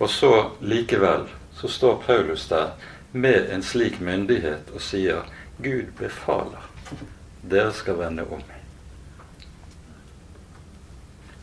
Og 0.00 0.10
så 0.10 0.50
likevel 0.60 1.28
så 1.54 1.68
står 1.68 2.02
Paulus 2.06 2.48
der 2.48 2.72
med 3.12 3.50
en 3.52 3.62
slik 3.62 4.00
myndighet 4.00 4.70
og 4.72 4.80
sier 4.80 5.28
Gud 5.60 5.92
befaler 5.98 6.64
dere 7.42 7.72
skal 7.72 7.98
vende 7.98 8.24
om. 8.32 8.42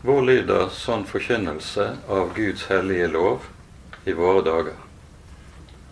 Hvor 0.02 0.22
lyder 0.26 0.70
sånn 0.74 1.06
forkynnelse 1.10 1.88
av 2.10 2.34
Guds 2.38 2.68
hellige 2.72 3.08
lov 3.14 3.48
i 4.06 4.14
våre 4.18 4.44
dager? 4.46 4.78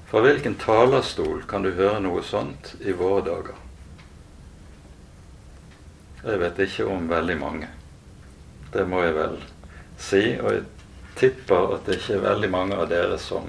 Fra 0.10 0.22
hvilken 0.26 0.58
talerstol 0.62 1.42
kan 1.50 1.66
du 1.66 1.72
høre 1.76 2.00
noe 2.06 2.22
sånt 2.24 2.76
i 2.82 2.94
våre 2.96 3.24
dager? 3.26 3.58
Jeg 6.26 6.42
vet 6.42 6.62
ikke 6.66 6.86
om 6.90 7.10
veldig 7.10 7.38
mange. 7.42 7.70
Det 8.74 8.86
må 8.90 9.02
jeg 9.04 9.18
vel 9.18 9.36
si. 10.02 10.24
Og 10.42 10.50
jeg 10.54 10.64
tipper 11.16 11.76
at 11.76 11.88
det 11.88 12.00
ikke 12.00 12.18
er 12.18 12.28
veldig 12.28 12.50
mange 12.52 12.78
av 12.80 12.90
dere 12.92 13.18
som 13.22 13.48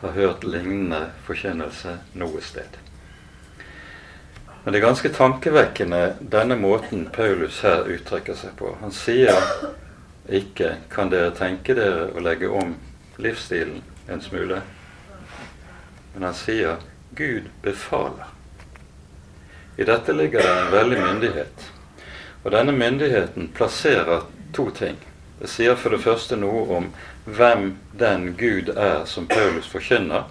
har 0.00 0.12
hørt 0.16 0.44
lignende 0.44 1.06
forkynnelse 1.26 1.96
noe 2.20 2.42
sted. 2.44 2.78
Men 4.64 4.72
det 4.72 4.80
er 4.80 4.86
ganske 4.88 5.12
tankevekkende 5.14 6.00
denne 6.20 6.56
måten 6.58 7.06
Paulus 7.14 7.60
her 7.62 7.86
uttrykker 7.86 8.34
seg 8.34 8.56
på. 8.58 8.72
Han 8.80 8.90
sier 8.90 9.38
ikke 10.26 10.72
kan 10.90 11.12
dere 11.12 11.30
tenke 11.38 11.76
dere 11.78 12.08
å 12.10 12.22
legge 12.24 12.50
om 12.50 12.74
livsstilen 13.22 13.84
en 14.10 14.22
smule. 14.24 14.58
Men 16.14 16.26
han 16.26 16.34
sier 16.34 16.82
Gud 17.14 17.46
befaler. 17.62 18.32
I 19.76 19.84
dette 19.84 20.12
ligger 20.12 20.42
det 20.42 20.52
en 20.56 20.72
veldig 20.72 21.00
myndighet. 21.00 21.66
Og 22.42 22.50
denne 22.52 22.72
myndigheten 22.72 23.52
plasserer 23.54 24.26
to 24.56 24.70
ting. 24.70 24.98
Det 25.38 25.48
sier 25.52 25.76
for 25.76 25.92
det 25.92 26.00
første 26.00 26.36
noe 26.40 26.64
om 26.78 26.86
hvem 27.26 27.74
den 27.92 28.30
Gud 28.38 28.70
er 28.72 29.04
som 29.04 29.26
Paulus 29.28 29.68
forkynner. 29.68 30.24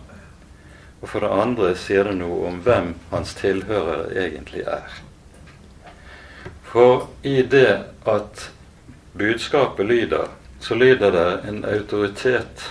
Og 1.02 1.10
for 1.12 1.22
det 1.22 1.30
andre 1.30 1.76
sier 1.78 2.08
det 2.10 2.16
noe 2.18 2.48
om 2.50 2.64
hvem 2.66 2.96
hans 3.12 3.36
tilhørere 3.38 4.08
egentlig 4.18 4.64
er. 4.66 4.96
For 6.66 7.06
i 7.22 7.44
det 7.46 7.84
at 8.10 8.48
budskapet 9.14 9.86
lyder, 9.86 10.34
så 10.60 10.76
lyder 10.76 11.14
det 11.14 11.30
en 11.50 11.62
autoritet, 11.70 12.66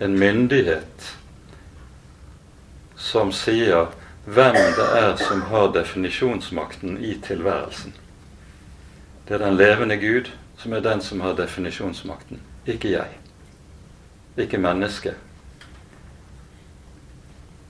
en 0.00 0.18
myndighet, 0.18 1.14
som 2.96 3.30
sier 3.32 3.94
hvem 4.26 4.58
det 4.76 4.88
er 4.98 5.14
som 5.22 5.46
har 5.52 5.70
definisjonsmakten 5.72 6.98
i 6.98 7.14
tilværelsen. 7.22 7.94
Det 9.28 9.38
er 9.38 9.44
den 9.46 9.56
levende 9.56 9.96
Gud 9.96 10.32
som 10.62 10.72
er 10.72 10.80
den 10.80 11.00
som 11.00 11.20
har 11.20 11.34
definisjonsmakten, 11.34 12.40
ikke 12.66 12.90
jeg. 12.92 13.18
Ikke 14.36 14.58
mennesket. 14.60 15.14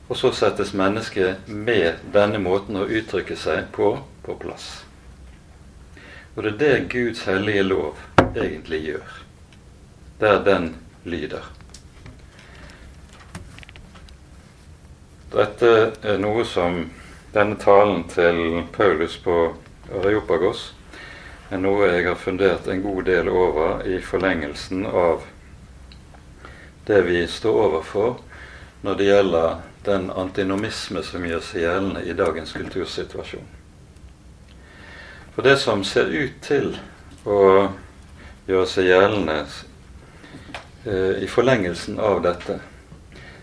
Og 0.09 0.17
så 0.17 0.33
settes 0.35 0.73
mennesket 0.75 1.47
med 1.47 2.03
denne 2.13 2.41
måten 2.43 2.81
å 2.81 2.89
uttrykke 2.89 3.37
seg 3.39 3.69
på 3.73 3.93
på 4.27 4.35
plass. 4.43 4.83
Og 6.35 6.43
det 6.43 6.51
er 6.51 6.59
det 6.59 6.89
Guds 6.91 7.23
hellige 7.31 7.63
lov 7.63 8.03
egentlig 8.35 8.83
gjør, 8.89 9.15
der 10.21 10.43
den 10.45 10.69
lyder. 11.05 11.47
Dette 15.31 15.73
er 16.03 16.19
noe 16.19 16.43
som 16.45 16.83
denne 17.35 17.55
talen 17.63 18.03
til 18.11 18.65
Paulus 18.75 19.15
på 19.23 19.39
Areopagos 19.95 20.73
er 21.51 21.59
noe 21.59 21.89
jeg 21.91 22.07
har 22.07 22.19
fundert 22.19 22.69
en 22.71 22.83
god 22.83 23.05
del 23.09 23.29
over 23.29 23.83
i 23.83 23.99
forlengelsen 24.03 24.85
av 24.87 25.25
det 26.87 27.01
vi 27.09 27.25
står 27.27 27.59
overfor 27.65 28.21
når 28.87 28.99
det 28.99 29.09
gjelder 29.09 29.57
den 29.85 30.11
antinomisme 30.15 31.03
som 31.03 31.27
gjør 31.27 31.43
seg 31.45 31.65
gjeldende 31.65 32.05
i 32.07 32.15
dagens 32.15 32.55
kultursituasjon. 32.55 33.49
For 35.35 35.47
det 35.47 35.57
som 35.59 35.83
ser 35.85 36.13
ut 36.13 36.39
til 36.45 36.73
å 37.27 37.43
gjøre 38.47 38.67
seg 38.71 38.91
gjeldende 38.93 39.39
eh, 39.43 41.23
i 41.25 41.29
forlengelsen 41.29 41.99
av 41.99 42.23
dette, 42.25 42.61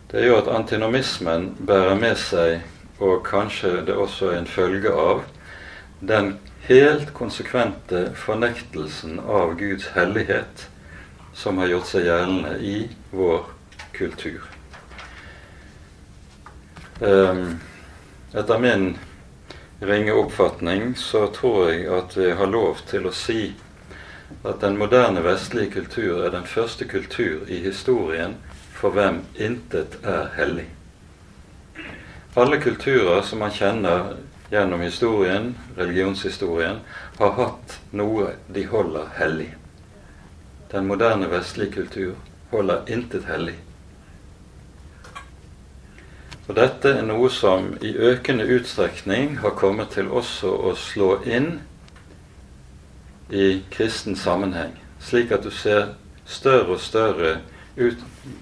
det 0.07 0.21
er 0.21 0.29
jo 0.29 0.39
at 0.39 0.51
antinomismen 0.51 1.51
bærer 1.59 1.97
med 1.99 2.15
seg, 2.21 2.61
og 3.03 3.25
kanskje 3.27 3.81
det 3.85 3.95
også 3.99 4.31
er 4.31 4.39
en 4.39 4.49
følge 4.49 4.93
av, 4.95 5.25
den 5.99 6.37
helt 6.67 7.13
konsekvente 7.13 8.11
fornektelsen 8.15 9.19
av 9.19 9.55
Guds 9.55 9.87
hellighet 9.87 10.67
som 11.33 11.57
har 11.57 11.71
gjort 11.71 11.87
seg 11.87 12.07
gjeldende 12.09 12.57
i 12.59 12.77
vår 13.11 13.45
kultur. 13.95 14.43
Um, 16.99 17.59
etter 18.33 18.59
min 18.59 18.97
ringe 19.79 20.11
oppfatning 20.11 20.95
så 20.99 21.27
tror 21.31 21.69
jeg 21.71 21.87
at 21.93 22.17
vi 22.17 22.31
har 22.35 22.51
lov 22.51 22.81
til 22.89 23.07
å 23.07 23.15
si 23.15 23.53
at 24.43 24.59
den 24.59 24.75
moderne 24.81 25.23
vestlige 25.23 25.77
kultur 25.77 26.25
er 26.25 26.33
den 26.33 26.49
første 26.49 26.87
kultur 26.89 27.45
i 27.47 27.61
historien 27.63 28.35
for 28.75 28.91
hvem 28.97 29.21
intet 29.39 30.01
er 30.03 30.33
hellig. 30.35 30.67
Alle 32.35 32.59
kulturer 32.61 33.21
som 33.23 33.39
man 33.39 33.55
kjenner 33.55 34.17
gjennom 34.51 34.81
historien, 34.81 35.55
religionshistorien, 35.75 36.79
har 37.17 37.31
hatt 37.31 37.79
noe 37.91 38.33
de 38.47 38.65
holder 38.67 39.09
hellig. 39.17 39.51
Den 40.71 40.87
moderne 40.87 41.29
vestlige 41.31 41.71
kultur 41.71 42.15
holder 42.51 42.83
intet 42.91 43.27
hellig. 43.27 43.57
Og 46.47 46.55
Dette 46.55 46.93
er 46.95 47.03
noe 47.03 47.27
som 47.31 47.73
i 47.83 47.91
økende 47.91 48.45
utstrekning 48.55 49.37
har 49.41 49.55
kommet 49.59 49.91
til 49.97 50.07
også 50.07 50.53
å 50.69 50.75
slå 50.79 51.17
inn 51.27 51.57
i 53.27 53.59
kristen 53.71 54.15
sammenheng, 54.15 54.77
slik 55.03 55.33
at 55.35 55.43
du 55.43 55.51
ser 55.51 55.89
større 56.23 56.77
og 56.77 56.79
større 56.79 57.33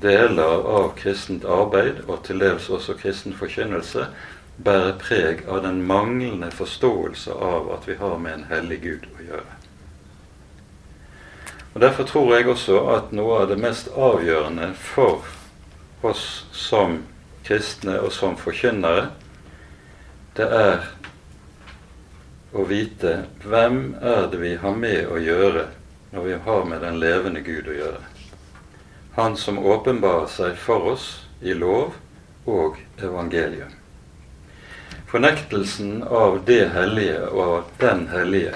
deler 0.01 0.67
av 0.69 0.91
kristent 0.99 1.45
arbeid, 1.49 2.03
og 2.07 2.21
til 2.27 2.39
dels 2.39 2.69
også 2.69 2.93
kristen 3.01 3.33
forkynnelse, 3.33 4.05
bærer 4.57 4.95
preg 4.99 5.43
av 5.47 5.61
den 5.63 5.83
manglende 5.87 6.51
forståelse 6.51 7.33
av 7.33 7.71
at 7.75 7.87
vi 7.89 7.95
har 7.99 8.17
med 8.17 8.33
en 8.33 8.47
hellig 8.49 8.81
Gud 8.81 9.07
å 9.11 9.23
gjøre. 9.27 9.55
Og 11.73 11.81
Derfor 11.81 12.07
tror 12.07 12.35
jeg 12.35 12.47
også 12.47 12.79
at 12.95 13.11
noe 13.11 13.41
av 13.41 13.49
det 13.51 13.59
mest 13.59 13.89
avgjørende 13.91 14.71
for 14.79 15.25
oss 16.07 16.45
som 16.55 17.01
kristne 17.43 17.97
og 17.99 18.13
som 18.15 18.37
forkynnere, 18.39 19.09
det 20.35 20.47
er 20.47 20.87
å 22.55 22.63
vite 22.67 23.17
hvem 23.43 23.95
er 23.99 24.29
det 24.31 24.39
vi 24.39 24.55
har 24.59 24.75
med 24.79 25.11
å 25.11 25.19
gjøre 25.19 25.67
når 26.15 26.27
vi 26.29 26.37
har 26.47 26.67
med 26.71 26.83
den 26.83 26.99
levende 26.99 27.43
Gud 27.43 27.67
å 27.67 27.75
gjøre. 27.75 28.03
Han 29.19 29.35
som 29.39 29.59
åpenbarer 29.59 30.31
seg 30.31 30.55
for 30.59 30.93
oss 30.95 31.09
i 31.43 31.55
lov 31.55 31.95
og 32.47 32.79
evangelium. 33.03 33.71
Fornektelsen 35.07 36.03
av 36.03 36.39
det 36.45 36.65
hellige 36.73 37.27
og 37.29 37.41
av 37.45 37.63
den 37.79 38.07
hellige 38.09 38.55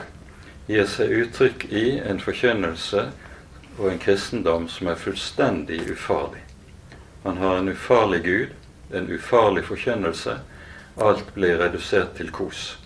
gir 0.69 0.87
seg 0.89 1.13
uttrykk 1.23 1.65
i 1.69 1.83
en 2.01 2.21
forkynnelse 2.21 3.03
og 3.77 3.89
en 3.91 4.01
kristendom 4.01 4.65
som 4.69 4.89
er 4.89 4.97
fullstendig 4.99 5.79
ufarlig. 5.93 6.41
Man 7.23 7.37
har 7.37 7.57
en 7.57 7.69
ufarlig 7.69 8.23
Gud, 8.23 8.49
en 8.93 9.09
ufarlig 9.13 9.63
forkynnelse. 9.69 10.39
Alt 10.97 11.33
blir 11.33 11.59
redusert 11.61 12.15
til 12.17 12.31
kos. 12.31 12.77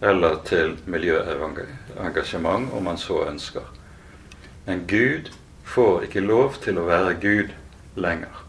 Eller 0.00 0.40
til 0.44 0.76
miljøengasjement, 0.86 2.72
om 2.72 2.84
man 2.84 2.98
så 2.98 3.26
ønsker. 3.28 3.68
Men 4.66 4.86
Gud 4.88 5.30
får 5.64 6.08
ikke 6.08 6.24
lov 6.24 6.58
til 6.64 6.80
å 6.80 6.88
være 6.88 7.14
Gud 7.20 7.54
lenger. 7.96 8.45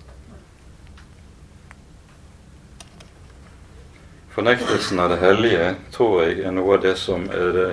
Fornektelsen 4.38 5.00
av 5.00 5.10
det 5.10 5.15
hellige 5.17 5.75
tror 5.89 6.20
jeg 6.22 6.44
er 6.46 6.51
noe 6.53 6.75
av 6.75 6.84
det 6.84 6.91
som 7.01 7.24
er 7.34 7.56
det 7.56 7.70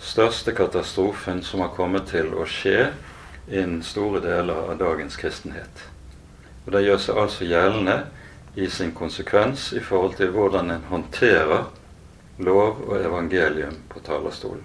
største 0.00 0.54
katastrofen 0.56 1.42
som 1.44 1.60
har 1.60 1.74
kommet 1.76 2.06
til 2.08 2.30
å 2.32 2.46
skje 2.48 2.86
innen 3.50 3.82
store 3.84 4.22
deler 4.24 4.70
av 4.72 4.78
dagens 4.80 5.20
kristenhet. 5.20 5.82
Og 6.64 6.72
Det 6.72 6.80
gjør 6.86 7.02
seg 7.04 7.20
altså 7.20 7.44
gjeldende 7.44 7.98
i 8.56 8.70
sin 8.72 8.94
konsekvens 8.96 9.66
i 9.76 9.84
forhold 9.84 10.16
til 10.16 10.32
hvordan 10.32 10.72
en 10.72 10.88
håndterer 10.88 11.68
lov 12.40 12.80
og 12.88 12.96
evangelium 12.96 13.76
på 13.92 14.00
talerstolen. 14.00 14.64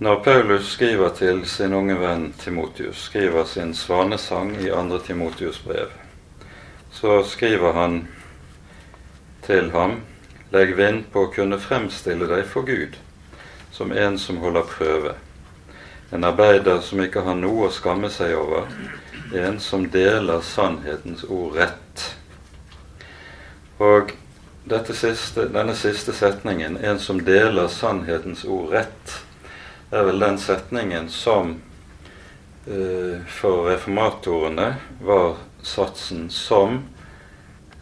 Når 0.00 0.22
Paulus 0.22 0.66
skriver 0.72 1.08
til 1.08 1.40
sin 1.50 1.72
unge 1.74 1.96
venn 1.98 2.28
Timotius, 2.38 3.00
skriver 3.08 3.44
sin 3.44 3.72
svanesang 3.74 4.52
i 4.62 4.68
2. 4.70 4.98
Timotius 4.98 5.58
brev, 5.58 5.90
så 6.94 7.24
skriver 7.26 7.72
han 7.72 7.96
til 9.42 9.72
ham 9.74 9.96
Legg 10.54 10.76
vind 10.78 11.02
på 11.10 11.26
å 11.26 11.32
kunne 11.34 11.58
fremstille 11.58 12.30
deg 12.30 12.46
for 12.46 12.62
Gud 12.62 12.94
som 13.74 13.90
en 13.90 14.18
som 14.22 14.38
holder 14.38 14.70
prøve, 14.70 15.16
en 16.14 16.30
arbeider 16.30 16.78
som 16.78 17.02
ikke 17.02 17.26
har 17.26 17.34
noe 17.34 17.66
å 17.66 17.74
skamme 17.74 18.06
seg 18.10 18.38
over, 18.38 18.70
en 19.34 19.58
som 19.58 19.90
deler 19.90 20.46
sannhetens 20.46 21.26
ord 21.26 21.58
rett. 21.58 22.08
Og 23.82 24.14
siste, 24.94 25.48
denne 25.50 25.74
siste 25.74 26.12
setningen, 26.12 26.76
'en 26.76 26.98
som 26.98 27.24
deler 27.24 27.66
sannhetens 27.66 28.44
ord 28.44 28.70
rett', 28.70 29.27
er 29.90 30.04
vel 30.04 30.18
den 30.20 30.38
setningen 30.38 31.08
som 31.08 31.56
eh, 32.66 33.24
for 33.26 33.70
reformatorene 33.70 34.74
var 35.02 35.36
satsen 35.62 36.28
som 36.30 36.82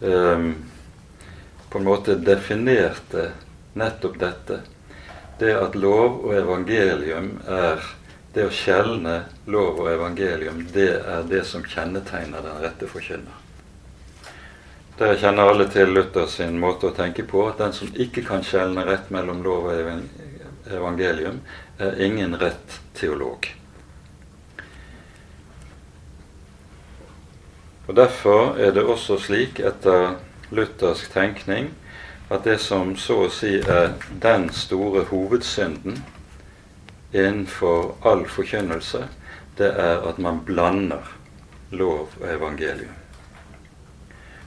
eh, 0.00 0.50
på 1.70 1.78
en 1.78 1.84
måte 1.84 2.14
definerte 2.14 3.30
nettopp 3.76 4.18
dette. 4.18 4.60
Det 5.38 5.52
at 5.52 5.74
lov 5.74 6.22
og 6.24 6.34
evangelium 6.34 7.34
er 7.44 7.82
det 8.32 8.46
å 8.46 8.52
skjelne 8.52 9.16
lov 9.48 9.82
og 9.82 9.90
evangelium, 9.90 10.62
det 10.72 10.92
er 11.00 11.26
det 11.28 11.42
som 11.48 11.64
kjennetegner 11.64 12.44
den 12.44 12.62
rette 12.62 12.88
forkynner. 12.88 13.42
Dere 14.96 15.18
kjenner 15.20 15.50
alle 15.50 15.66
til 15.68 15.92
Luther 15.92 16.24
sin 16.32 16.56
måte 16.60 16.88
å 16.88 16.94
tenke 16.96 17.26
på, 17.28 17.42
at 17.50 17.58
den 17.60 17.74
som 17.76 17.90
ikke 17.92 18.24
kan 18.24 18.44
skjelne 18.44 18.86
rett 18.88 19.10
mellom 19.12 19.42
lov 19.44 19.68
og 19.68 20.72
evangelium, 20.72 21.42
er 21.78 22.00
ingen 22.02 22.36
rett 22.38 22.80
teolog. 22.94 23.48
Og 27.86 27.94
Derfor 27.94 28.56
er 28.58 28.72
det 28.74 28.84
også 28.84 29.18
slik, 29.18 29.60
etter 29.60 30.16
luthersk 30.50 31.12
tenkning, 31.12 31.70
at 32.30 32.44
det 32.44 32.58
som 32.60 32.96
så 32.98 33.26
å 33.26 33.30
si 33.30 33.60
er 33.60 33.92
den 34.22 34.48
store 34.50 35.04
hovedsynden 35.10 36.00
innenfor 37.12 37.94
all 38.02 38.24
forkynnelse, 38.26 39.06
det 39.58 39.70
er 39.70 40.02
at 40.08 40.18
man 40.18 40.42
blander 40.44 41.06
lov 41.70 42.16
og 42.20 42.26
evangelium. 42.28 42.96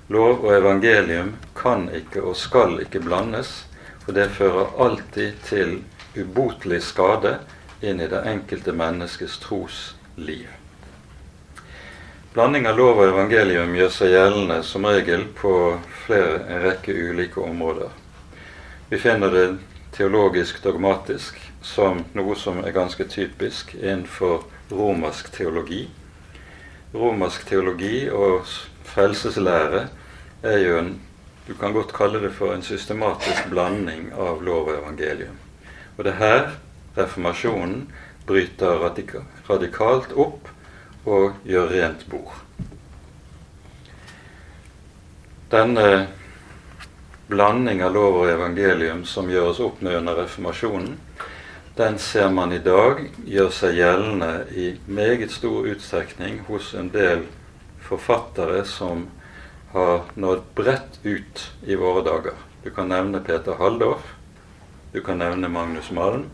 Lov 0.09 0.43
og 0.43 0.51
evangelium 0.57 1.35
kan 1.55 1.87
ikke 1.93 2.21
og 2.25 2.35
skal 2.37 2.79
ikke 2.83 2.99
blandes, 3.05 3.63
og 4.07 4.15
det 4.17 4.29
fører 4.35 4.73
alltid 4.81 5.39
til 5.45 5.79
ubotelig 6.15 6.81
skade 6.83 7.37
inn 7.81 8.01
i 8.01 8.07
det 8.07 8.21
enkelte 8.21 8.73
menneskes 8.73 9.37
trosliv. 9.43 10.47
Blanding 12.33 12.67
av 12.67 12.77
lov 12.77 12.99
og 12.99 13.07
evangelium 13.09 13.73
gjør 13.73 13.89
seg 13.93 14.13
gjeldende 14.13 14.59
som 14.63 14.85
regel 14.85 15.25
på 15.37 15.53
flere, 16.05 16.43
en 16.45 16.61
rekke 16.61 16.93
ulike 16.93 17.41
områder. 17.41 17.89
Vi 18.89 18.99
finner 19.01 19.33
det 19.33 19.45
teologisk 19.97 20.61
dogmatisk 20.63 21.39
som 21.65 22.03
noe 22.13 22.37
som 22.37 22.61
er 22.63 22.75
ganske 22.75 23.05
typisk 23.09 23.73
innenfor 23.75 24.45
romersk 24.69 25.31
teologi. 25.33 25.87
Romersk 26.93 27.49
teologi 27.49 28.07
og 28.13 28.45
frelseslære 28.93 29.87
er 30.45 30.63
jo 30.63 30.79
en 30.79 30.95
du 31.49 31.55
kan 31.57 31.73
godt 31.73 31.95
kalle 31.97 32.19
det 32.21 32.29
for 32.37 32.53
en 32.53 32.61
systematisk 32.61 33.47
blanding 33.49 34.11
av 34.13 34.43
lov 34.45 34.67
og 34.69 34.75
evangelium. 34.75 35.48
Og 35.99 36.05
det 36.07 36.13
er 36.13 36.19
her 36.23 36.45
reformasjonen 36.95 37.81
bryter 38.23 38.79
radikalt 39.49 40.13
opp 40.15 40.47
og 41.03 41.41
gjør 41.43 41.73
rent 41.73 42.05
bord. 42.07 42.37
Denne 45.51 46.07
blanding 47.27 47.83
av 47.83 47.91
lov 47.97 48.21
og 48.21 48.31
evangelium 48.31 49.01
som 49.03 49.27
gjøres 49.27 49.59
opp 49.65 49.81
med 49.83 49.97
under 49.99 50.21
reformasjonen, 50.21 50.93
den 51.75 51.99
ser 51.99 52.31
man 52.31 52.55
i 52.55 52.61
dag 52.63 53.01
gjør 53.27 53.51
seg 53.57 53.75
gjeldende 53.81 54.31
i 54.55 54.69
meget 54.87 55.35
stor 55.35 55.67
utstrekning 55.67 56.45
hos 56.47 56.71
en 56.79 56.93
del 56.95 57.25
forfattere 57.89 58.63
som 58.63 59.03
har 59.73 60.07
nådd 60.15 60.47
bredt 60.55 61.01
ut 61.03 61.43
i 61.67 61.75
våre 61.75 62.05
dager. 62.07 62.39
Du 62.63 62.71
kan 62.71 62.87
nevne 62.87 63.19
Peter 63.19 63.59
Haldorf, 63.59 64.15
du 64.93 65.01
kan 65.01 65.17
nevne 65.17 65.49
Magnus 65.49 65.91
Malm, 65.91 66.29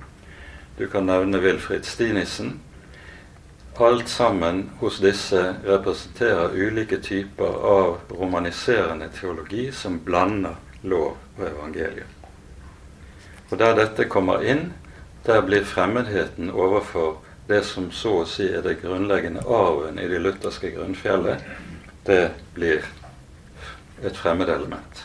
du 0.77 0.87
kan 0.87 1.05
nevne 1.05 1.41
Wilfrid 1.41 1.85
Stinissen, 1.85 2.59
Alt 3.77 4.07
sammen 4.09 4.69
hos 4.79 5.01
disse 5.03 5.55
representerer 5.65 6.53
ulike 6.55 6.95
typer 7.03 7.57
av 7.67 7.97
romaniserende 8.07 9.09
teologi 9.11 9.65
som 9.71 9.97
blander 9.99 10.55
lov 10.87 11.17
og 11.35 11.43
evangelium. 11.43 12.07
Og 13.51 13.57
Der 13.59 13.75
dette 13.75 14.05
kommer 14.05 14.39
inn, 14.39 14.73
der 15.25 15.41
blir 15.41 15.63
fremmedheten 15.63 16.51
overfor 16.51 17.17
det 17.47 17.65
som 17.65 17.91
så 17.91 18.21
å 18.21 18.25
si 18.25 18.47
er 18.47 18.63
det 18.63 18.79
grunnleggende 18.81 19.43
arven 19.43 19.99
i 19.99 20.07
de 20.07 20.23
lutherske 20.23 20.71
grunnfjellet, 20.71 21.43
det 22.07 22.31
blir 22.55 22.79
et 24.03 24.17
fremmedelement. 24.17 25.03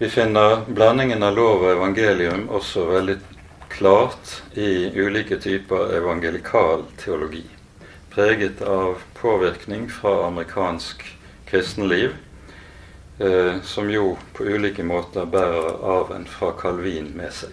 Vi 0.00 0.08
finner 0.08 0.60
blandingen 0.66 1.22
av 1.22 1.34
lov 1.36 1.60
og 1.60 1.74
evangelium 1.74 2.46
også 2.56 2.86
veldig 2.88 3.18
klart 3.68 4.30
i 4.56 4.88
ulike 4.96 5.36
typer 5.36 5.92
evangelikal 5.98 6.86
teologi, 7.02 7.42
preget 8.08 8.62
av 8.64 9.04
påvirkning 9.20 9.90
fra 9.92 10.14
amerikansk 10.30 11.04
kristenliv, 11.52 12.16
eh, 13.18 13.60
som 13.60 13.92
jo 13.92 14.16
på 14.32 14.48
ulike 14.48 14.88
måter 14.88 15.28
bærer 15.28 15.84
arven 15.98 16.24
fra 16.24 16.54
Calvin 16.56 17.12
med 17.20 17.36
seg. 17.42 17.52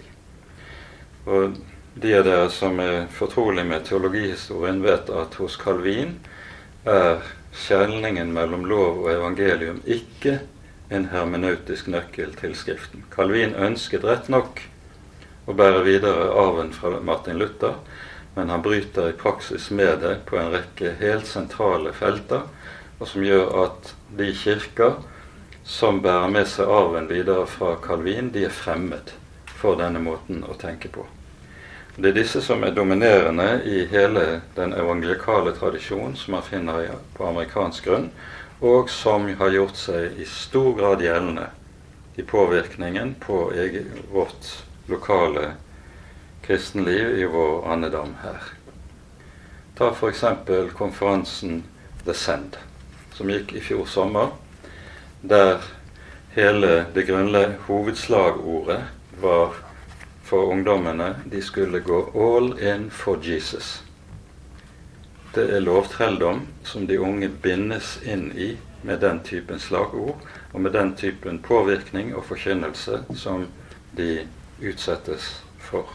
Og 1.28 1.60
de 2.00 2.16
av 2.16 2.28
dere 2.32 2.48
som 2.48 2.80
er 2.80 3.10
fortrolig 3.12 3.68
med 3.68 3.84
teologihistorien, 3.92 4.80
vet 4.88 5.12
at 5.12 5.36
hos 5.36 5.60
Calvin 5.60 6.16
er 6.88 7.18
skjelningen 7.52 8.32
mellom 8.32 8.64
lov 8.72 9.02
og 9.04 9.16
evangelium 9.20 9.84
ikke 9.84 10.40
en 10.88 11.08
hermenautisk 11.12 11.88
nøkkel 11.92 12.32
til 12.38 12.54
Skriften. 12.56 13.04
Calvin 13.12 13.54
ønsket 13.54 14.06
rett 14.08 14.30
nok 14.32 14.62
å 15.48 15.56
bære 15.56 15.84
videre 15.84 16.30
arven 16.32 16.72
fra 16.72 16.98
Martin 17.04 17.38
Luther, 17.40 17.76
men 18.36 18.52
han 18.52 18.62
bryter 18.62 19.10
i 19.10 19.18
praksis 19.18 19.70
med 19.70 20.00
det 20.04 20.14
på 20.28 20.38
en 20.40 20.52
rekke 20.54 20.94
helt 21.00 21.28
sentrale 21.28 21.92
felter, 21.96 22.46
og 22.98 23.06
som 23.08 23.24
gjør 23.24 23.52
at 23.64 23.92
de 24.18 24.32
kirker 24.34 24.98
som 25.68 26.00
bærer 26.04 26.32
med 26.32 26.48
seg 26.48 26.70
arven 26.72 27.08
videre 27.10 27.44
fra 27.50 27.74
Calvin, 27.84 28.32
de 28.32 28.46
er 28.48 28.54
fremmed 28.54 29.12
for 29.58 29.76
denne 29.80 30.00
måten 30.00 30.44
å 30.48 30.56
tenke 30.56 30.88
på. 30.92 31.04
Det 31.98 32.12
er 32.12 32.20
disse 32.20 32.40
som 32.44 32.62
er 32.62 32.76
dominerende 32.76 33.62
i 33.66 33.82
hele 33.90 34.40
den 34.54 34.72
evangelikale 34.72 35.50
tradisjonen 35.56 36.14
som 36.16 36.36
man 36.36 36.44
finner 36.46 36.92
på 37.16 37.26
amerikansk 37.26 37.88
grunn, 37.88 38.12
og 38.60 38.90
som 38.90 39.28
har 39.38 39.54
gjort 39.54 39.78
seg 39.78 40.18
i 40.18 40.26
stor 40.26 40.72
grad 40.78 41.02
gjeldende 41.02 41.46
i 42.18 42.22
påvirkningen 42.22 43.14
på 43.22 43.52
eget, 43.54 43.86
vårt 44.10 44.64
lokale 44.90 45.52
kristenliv 46.42 47.18
i 47.18 47.24
vår 47.24 47.68
andedam 47.72 48.16
her. 48.22 48.42
Ta 49.78 49.92
f.eks. 49.92 50.24
konferansen 50.74 51.62
The 52.04 52.14
Send, 52.14 52.56
som 53.14 53.30
gikk 53.30 53.52
i 53.54 53.62
fjor 53.62 53.86
sommer, 53.86 54.32
der 55.22 55.62
hele 56.34 56.86
det 56.94 57.06
grunnle 57.06 57.44
hovedslagordet 57.68 58.80
var 59.22 59.54
for 60.26 60.50
ungdommene 60.50 61.14
de 61.30 61.42
skulle 61.42 61.80
gå 61.80 62.00
all 62.14 62.58
in 62.58 62.90
for 62.90 63.22
Jesus. 63.22 63.82
Det 65.38 65.52
er 65.54 65.60
lovtrelldom 65.60 66.40
som 66.66 66.86
de 66.86 66.96
unge 66.98 67.28
bindes 67.28 67.92
inn 68.02 68.32
i 68.34 68.56
med 68.82 68.98
den 68.98 69.20
typen 69.22 69.60
slagord 69.62 70.24
og 70.50 70.64
med 70.64 70.72
den 70.74 70.90
typen 70.98 71.38
påvirkning 71.38 72.10
og 72.18 72.24
forkynnelse 72.26 73.04
som 73.14 73.44
de 73.94 74.24
utsettes 74.58 75.28
for. 75.62 75.92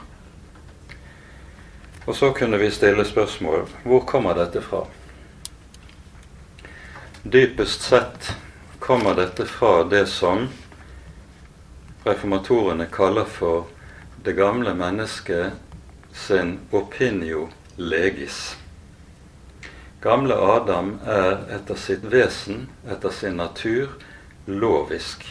Og 2.06 2.16
så 2.16 2.32
kunne 2.32 2.62
vi 2.64 2.72
stille 2.72 3.04
spørsmål 3.04 3.68
hvor 3.84 4.08
kommer 4.08 4.40
dette 4.40 4.64
fra? 4.64 4.86
Dypest 7.28 7.84
sett 7.92 8.32
kommer 8.80 9.20
dette 9.20 9.44
fra 9.44 9.76
det 9.84 10.06
som 10.08 10.48
reformatorene 12.08 12.88
kaller 12.88 13.28
for 13.28 13.68
det 14.24 14.40
gamle 14.40 14.72
mennesket 14.72 15.52
sin 16.16 16.62
opinio 16.72 17.50
legis. 17.76 18.54
Gamle 20.04 20.36
Adam 20.36 20.98
er 21.08 21.46
etter 21.56 21.78
sitt 21.80 22.04
vesen, 22.12 22.66
etter 22.92 23.10
sin 23.10 23.38
natur, 23.40 23.94
lovisk. 24.46 25.24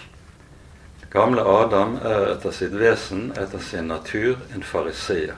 Gamle 1.12 1.44
Adam 1.44 1.98
er 2.00 2.30
etter 2.30 2.54
sitt 2.56 2.72
vesen, 2.80 3.26
etter 3.36 3.60
sin 3.60 3.92
natur, 3.92 4.38
en 4.54 4.64
fariseer. 4.64 5.36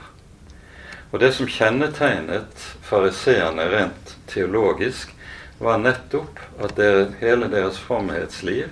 Og 1.11 1.19
det 1.19 1.33
som 1.35 1.51
kjennetegnet 1.51 2.63
fariseerne 2.87 3.67
rent 3.73 4.15
teologisk, 4.31 5.11
var 5.59 5.83
nettopp 5.83 6.39
at 6.63 6.77
det, 6.79 7.17
hele 7.19 7.51
deres 7.51 7.75
fromhetsliv 7.83 8.71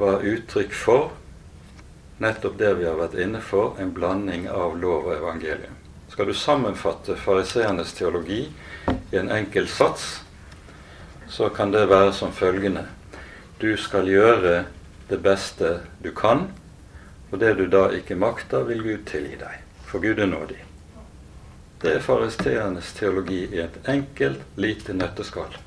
var 0.00 0.24
uttrykk 0.24 0.72
for 0.72 1.10
nettopp 2.24 2.56
det 2.58 2.72
vi 2.80 2.88
har 2.88 2.96
vært 2.96 3.20
inne 3.20 3.44
for, 3.44 3.76
en 3.76 3.92
blanding 3.92 4.48
av 4.48 4.80
lov 4.80 5.12
og 5.12 5.18
evangelium. 5.20 5.76
Skal 6.08 6.32
du 6.32 6.34
sammenfatte 6.34 7.20
fariseernes 7.20 7.92
teologi 7.92 8.46
i 9.10 9.16
en 9.16 9.30
enkel 9.30 9.68
sats, 9.68 10.20
så 11.28 11.48
kan 11.48 11.72
det 11.72 11.88
være 11.88 12.12
som 12.12 12.32
følgende 12.32 12.86
Du 13.60 13.76
skal 13.76 14.06
gjøre 14.06 14.64
det 15.08 15.18
beste 15.22 15.80
du 16.04 16.12
kan, 16.14 16.46
og 17.30 17.40
det 17.40 17.56
du 17.58 17.66
da 17.66 17.88
ikke 17.90 18.14
makter, 18.14 18.62
vil 18.68 18.82
Gud 18.82 19.06
tilgi 19.06 19.36
deg, 19.40 19.62
for 19.84 19.98
Gud 19.98 20.18
er 20.18 20.30
nådig. 20.30 20.60
Det 21.82 21.94
er 21.94 22.02
faristeernes 22.02 22.92
teologi 22.94 23.44
i 23.54 23.60
et 23.62 23.78
enkelt, 23.88 24.40
lite 24.56 24.94
nøtteskall. 24.94 25.58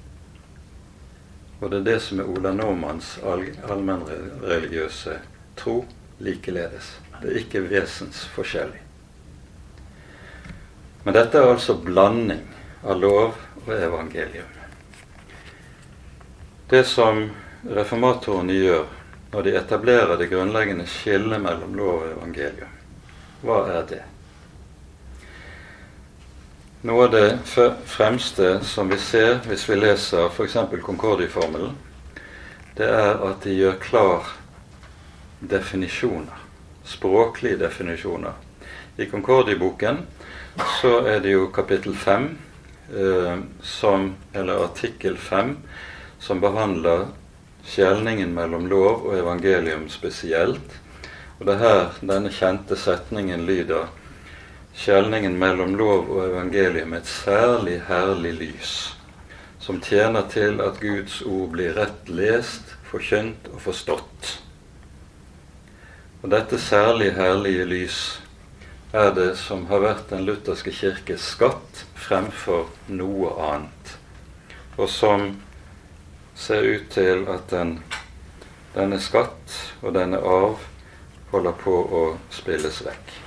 Og 1.62 1.69
det 1.71 1.81
er 1.81 1.89
det 1.91 1.99
som 2.01 2.19
er 2.19 2.29
Ola 2.31 2.51
Normanns 2.55 3.13
allmennreligiøse 3.23 5.19
tro 5.57 5.86
likeledes. 6.19 6.95
Det 7.21 7.29
er 7.29 7.43
ikke 7.43 7.62
vesensforskjellig. 7.69 8.81
Men 11.05 11.15
dette 11.17 11.38
er 11.38 11.51
altså 11.53 11.77
blanding 11.77 12.41
av 12.84 13.00
lov 13.00 13.36
og 13.65 13.74
evangelium. 13.76 14.48
Det 16.70 16.84
som 16.88 17.26
reformatorene 17.67 18.56
gjør 18.56 18.86
når 19.32 19.44
de 19.48 19.56
etablerer 19.60 20.17
det 20.20 20.30
grunnleggende 20.32 20.88
skillet 20.89 21.41
mellom 21.41 21.76
lov 21.76 22.02
og 22.02 22.10
evangelium, 22.15 22.74
hva 23.44 23.62
er 23.74 23.86
det? 23.89 24.02
Noe 26.82 27.06
av 27.06 27.12
det 27.13 27.26
fremste 27.86 28.56
som 28.65 28.89
vi 28.89 28.98
ser 28.98 29.44
hvis 29.46 29.67
vi 29.70 29.76
leser 29.78 30.32
f.eks. 30.32 30.56
Concordi-formelen, 30.82 31.76
det 32.78 32.88
er 32.89 33.20
at 33.22 33.44
de 33.44 33.54
gjør 33.54 33.76
klar 33.84 34.32
definisjoner. 35.39 36.39
Språklige 36.84 37.60
definisjoner. 37.62 38.34
I 38.98 39.06
Concordi-boken 39.06 40.02
så 40.82 40.96
er 41.06 41.22
det 41.22 41.36
jo 41.36 41.52
kapittel 41.54 41.94
5, 41.96 42.26
eh, 42.26 42.51
som, 43.63 44.13
eller 44.34 44.63
artikkel 44.65 45.17
5, 45.17 45.56
som 46.19 46.41
behandler 46.43 47.06
skjelningen 47.65 48.34
mellom 48.34 48.67
lov 48.67 49.06
og 49.08 49.17
evangelium 49.17 49.88
spesielt. 49.89 50.77
Og 51.39 51.47
det 51.47 51.56
er 51.56 51.63
her 51.63 51.99
denne 52.01 52.32
kjente 52.34 52.77
setningen 52.77 53.45
lyder 53.47 53.89
skjelningen 54.77 55.36
mellom 55.39 55.75
lov 55.75 56.10
og 56.10 56.23
evangelium 56.30 56.93
et 56.95 57.10
særlig 57.10 57.82
herlig 57.89 58.34
lys, 58.39 58.73
som 59.60 59.82
tjener 59.84 60.27
til 60.32 60.62
at 60.63 60.80
Guds 60.82 61.21
ord 61.27 61.51
blir 61.56 61.75
rett 61.77 62.10
lest, 62.10 62.75
forkynt 62.91 63.49
og 63.54 63.62
forstått. 63.65 64.32
Og 66.21 66.30
dette 66.32 66.60
særlig 66.62 67.13
herlige 67.17 67.65
lys 67.65 68.01
er 68.93 69.13
det 69.15 69.32
som 69.39 69.65
har 69.69 69.82
vært 69.84 70.10
den 70.12 70.25
lutherske 70.27 70.73
kirkes 70.75 71.32
skatt 71.34 71.86
fremfor 72.02 72.70
noe 72.90 73.34
annet, 73.48 73.96
og 74.78 74.90
som 74.90 75.28
ser 76.36 76.66
ut 76.66 76.88
til 76.94 77.28
at 77.30 77.50
den, 77.54 77.78
denne 78.76 79.02
skatt 79.04 79.58
og 79.82 79.94
denne 79.98 80.22
arv 80.22 80.64
holder 81.32 81.60
på 81.62 81.76
å 82.02 82.06
spilles 82.34 82.82
vekk 82.86 83.20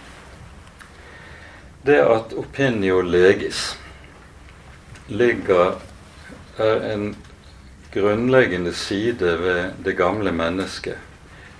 det 1.84 2.00
at 2.00 2.32
opinio 2.32 3.02
legis 3.04 3.74
ligger 5.06 5.74
er 6.56 6.84
en 6.94 7.10
grunnleggende 7.92 8.72
side 8.72 9.34
ved 9.42 9.82
det 9.84 9.92
gamle 9.98 10.32
mennesket, 10.32 10.96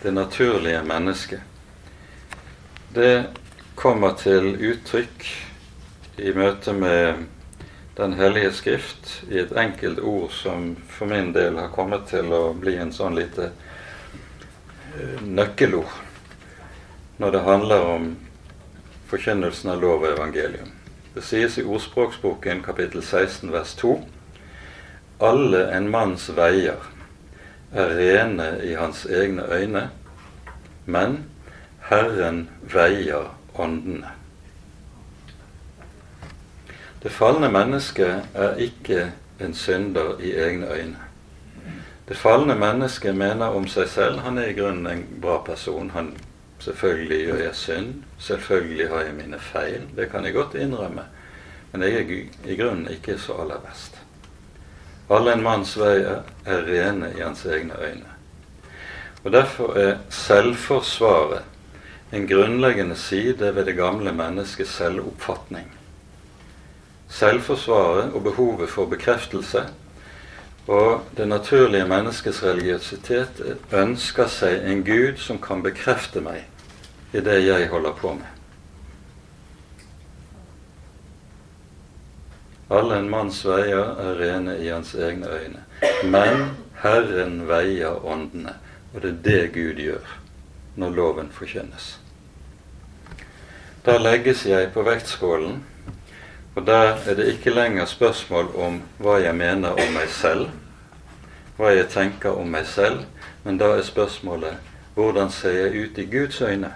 det 0.03 0.15
naturlige 0.17 0.81
mennesket. 0.83 1.41
Det 2.95 3.27
kommer 3.75 4.17
til 4.17 4.55
uttrykk 4.57 5.29
i 6.17 6.33
møte 6.33 6.73
med 6.73 7.25
Den 7.97 8.17
hellige 8.19 8.51
skrift 8.53 9.23
i 9.31 9.39
et 9.39 9.53
enkelt 9.55 10.01
ord 10.03 10.33
som 10.35 10.73
for 10.91 11.07
min 11.07 11.29
del 11.33 11.55
har 11.61 11.69
kommet 11.71 12.09
til 12.11 12.33
å 12.35 12.49
bli 12.59 12.75
en 12.75 12.91
sånn 12.93 13.15
lite 13.15 13.53
eh, 13.53 15.21
nøkkelord 15.23 16.01
når 17.23 17.31
det 17.31 17.43
handler 17.47 17.87
om 17.93 18.09
forkynnelsen 19.07 19.71
av 19.71 19.79
lov 19.79 20.03
og 20.03 20.09
evangelium. 20.11 20.73
Det 21.15 21.23
sies 21.23 21.55
i 21.59 21.63
Ordspråksboken 21.63 22.65
kapittel 22.67 22.99
16 22.99 23.55
vers 23.55 23.77
2 23.79 23.95
alle 25.23 25.61
en 25.71 25.87
manns 25.91 26.27
veier 26.35 26.83
er 27.75 27.95
rene 27.99 28.49
i 28.67 28.75
hans 28.75 29.05
egne 29.07 29.47
øyne, 29.47 29.85
men 30.87 31.17
Herren 31.87 32.49
veier 32.75 33.31
åndene. 33.55 34.11
Det 37.05 37.13
falne 37.13 37.51
mennesket 37.53 38.35
er 38.35 38.61
ikke 38.65 39.11
en 39.45 39.55
synder 39.55 40.17
i 40.25 40.33
egne 40.41 40.71
øyne. 40.73 41.09
Det 42.09 42.17
falne 42.17 42.55
mennesket 42.57 43.17
mener 43.17 43.53
om 43.53 43.67
seg 43.69 43.89
selv 43.93 44.25
han 44.25 44.39
er 44.41 44.49
i 44.49 44.57
grunnen 44.57 44.87
en 44.89 45.05
bra 45.21 45.43
person. 45.45 45.91
Han 45.93 46.15
Selvfølgelig 46.65 47.27
gjør 47.27 47.43
jeg 47.43 47.55
synd. 47.55 47.95
Selvfølgelig 48.19 48.89
har 48.89 49.01
jeg 49.05 49.15
mine 49.15 49.39
feil. 49.39 49.83
Det 49.97 50.09
kan 50.11 50.25
jeg 50.25 50.33
godt 50.33 50.55
innrømme. 50.55 51.03
Men 51.73 51.83
jeg 51.83 51.93
er 51.93 52.49
i 52.49 52.57
grunnen 52.57 52.89
ikke 52.89 53.19
så 53.19 53.37
aller 53.43 53.61
best. 53.61 53.99
Alle 55.11 55.35
en 55.35 55.45
manns 55.45 55.75
veier 55.77 56.23
er 56.47 56.65
rene 56.65 57.13
i 57.19 57.21
hans 57.21 57.45
egne 57.45 57.77
øyne. 57.85 58.15
Og 59.25 59.33
Derfor 59.33 59.77
er 59.77 59.99
selvforsvaret 60.09 61.43
en 62.13 62.29
grunnleggende 62.29 62.97
side 62.97 63.55
ved 63.55 63.65
det 63.65 63.77
gamle 63.77 64.13
menneskets 64.13 64.71
selvoppfatning. 64.71 65.69
Selvforsvaret 67.15 68.13
og 68.13 68.23
behovet 68.27 68.71
for 68.71 68.91
bekreftelse 68.91 69.69
og 70.67 71.05
det 71.17 71.29
naturlige 71.29 71.87
menneskets 71.89 72.43
religiøsitet 72.43 73.43
ønsker 73.73 74.31
seg 74.33 74.65
en 74.65 74.85
Gud 74.85 75.21
som 75.21 75.39
kan 75.39 75.63
bekrefte 75.63 76.23
meg 76.25 76.47
i 77.13 77.21
det 77.21 77.43
jeg 77.45 77.69
holder 77.69 77.93
på 77.99 78.15
med. 78.17 78.31
Alle 82.73 82.97
en 82.99 83.11
manns 83.13 83.43
veier 83.45 83.93
er 84.01 84.17
rene 84.19 84.57
i 84.65 84.71
hans 84.73 84.95
egne 84.97 85.29
øyne, 85.29 85.61
men 86.09 86.47
Herren 86.81 87.43
veier 87.49 88.01
åndene, 88.09 88.57
og 88.95 89.03
det 89.03 89.11
er 89.11 89.21
det 89.29 89.53
Gud 89.53 89.83
gjør 89.85 90.17
når 90.81 90.97
loven 90.97 91.29
forkynnes. 91.33 91.99
Da 93.85 93.99
legges 94.01 94.47
jeg 94.49 94.73
på 94.73 94.83
vektskålen, 94.83 95.61
og 96.55 96.67
der 96.67 96.95
er 96.95 97.15
det 97.15 97.27
ikke 97.33 97.51
lenger 97.51 97.85
spørsmål 97.85 98.53
om 98.57 98.83
hva 98.99 99.19
jeg 99.23 99.35
mener 99.35 99.75
om 99.75 99.97
meg 99.97 100.09
selv, 100.09 100.49
hva 101.57 101.73
jeg 101.75 101.89
tenker 101.91 102.39
om 102.39 102.49
meg 102.51 102.67
selv, 102.67 103.05
men 103.45 103.59
da 103.59 103.73
er 103.75 103.83
spørsmålet 103.83 104.73
hvordan 104.95 105.31
ser 105.31 105.51
jeg 105.51 105.85
ut 105.85 105.99
i 105.99 106.07
Guds 106.07 106.41
øyne? 106.41 106.71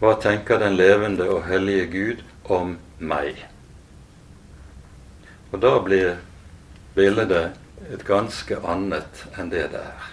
Hva 0.00 0.14
tenker 0.20 0.58
den 0.58 0.76
levende 0.76 1.28
og 1.28 1.44
hellige 1.44 1.86
Gud 1.92 2.22
om 2.48 2.78
meg? 2.98 3.36
Og 5.52 5.60
da 5.60 5.74
blir 5.84 6.16
bildet 6.94 7.52
et 7.92 8.04
ganske 8.06 8.56
annet 8.64 9.26
enn 9.36 9.52
det 9.52 9.66
det 9.74 9.84
er. 9.84 10.08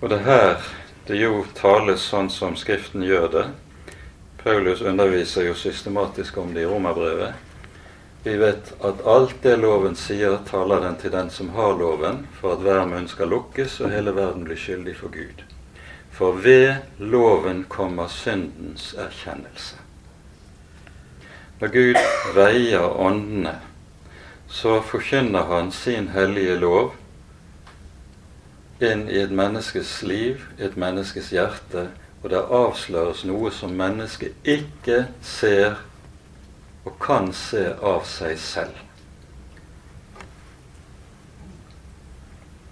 Og 0.00 0.10
det 0.10 0.18
er 0.18 0.26
her 0.26 0.68
det 1.08 1.22
jo 1.22 1.44
tales 1.54 2.02
sånn 2.10 2.28
som 2.30 2.56
Skriften 2.58 3.02
gjør 3.06 3.30
det. 3.32 3.46
Paulus 4.42 4.80
underviser 4.80 5.42
jo 5.48 5.54
systematisk 5.54 6.38
om 6.38 6.54
det 6.54 6.62
i 6.62 6.66
romerbrevet. 6.66 7.34
Vi 8.22 8.36
vet 8.36 8.72
at 8.84 9.02
alt 9.06 9.42
det 9.42 9.56
loven 9.56 9.96
sier, 9.96 10.38
taler 10.46 10.82
den 10.84 10.96
til 11.00 11.12
den 11.14 11.30
som 11.30 11.50
har 11.54 11.74
loven, 11.78 12.26
for 12.40 12.54
at 12.54 12.62
hver 12.62 12.84
munn 12.90 13.08
skal 13.10 13.30
lukkes 13.34 13.80
og 13.80 13.92
hele 13.94 14.14
verden 14.14 14.46
blir 14.46 14.58
skyldig 14.58 14.96
for 14.98 15.14
Gud. 15.14 15.42
For 16.14 16.38
ved 16.42 16.82
loven 16.98 17.64
kommer 17.70 18.10
syndens 18.10 18.90
erkjennelse. 18.98 19.78
Når 21.60 21.74
Gud 21.74 21.98
veier 22.34 22.86
åndene, 23.00 23.58
så 24.48 24.80
forkynner 24.82 25.46
han 25.50 25.72
sin 25.72 26.08
hellige 26.14 26.56
lov 26.62 26.94
inn 28.80 29.08
i 29.10 29.18
et 29.18 29.34
menneskes 29.34 30.02
liv, 30.06 30.44
et 30.58 30.76
menneskes 30.78 31.32
hjerte, 31.34 31.88
og 32.22 32.30
det 32.32 32.40
avsløres 32.60 33.22
noe 33.28 33.50
som 33.54 33.76
mennesket 33.78 34.48
ikke 34.48 35.04
ser 35.22 35.78
og 36.84 36.96
kan 37.02 37.30
se 37.36 37.64
av 37.84 38.02
seg 38.08 38.38
selv. 38.42 38.84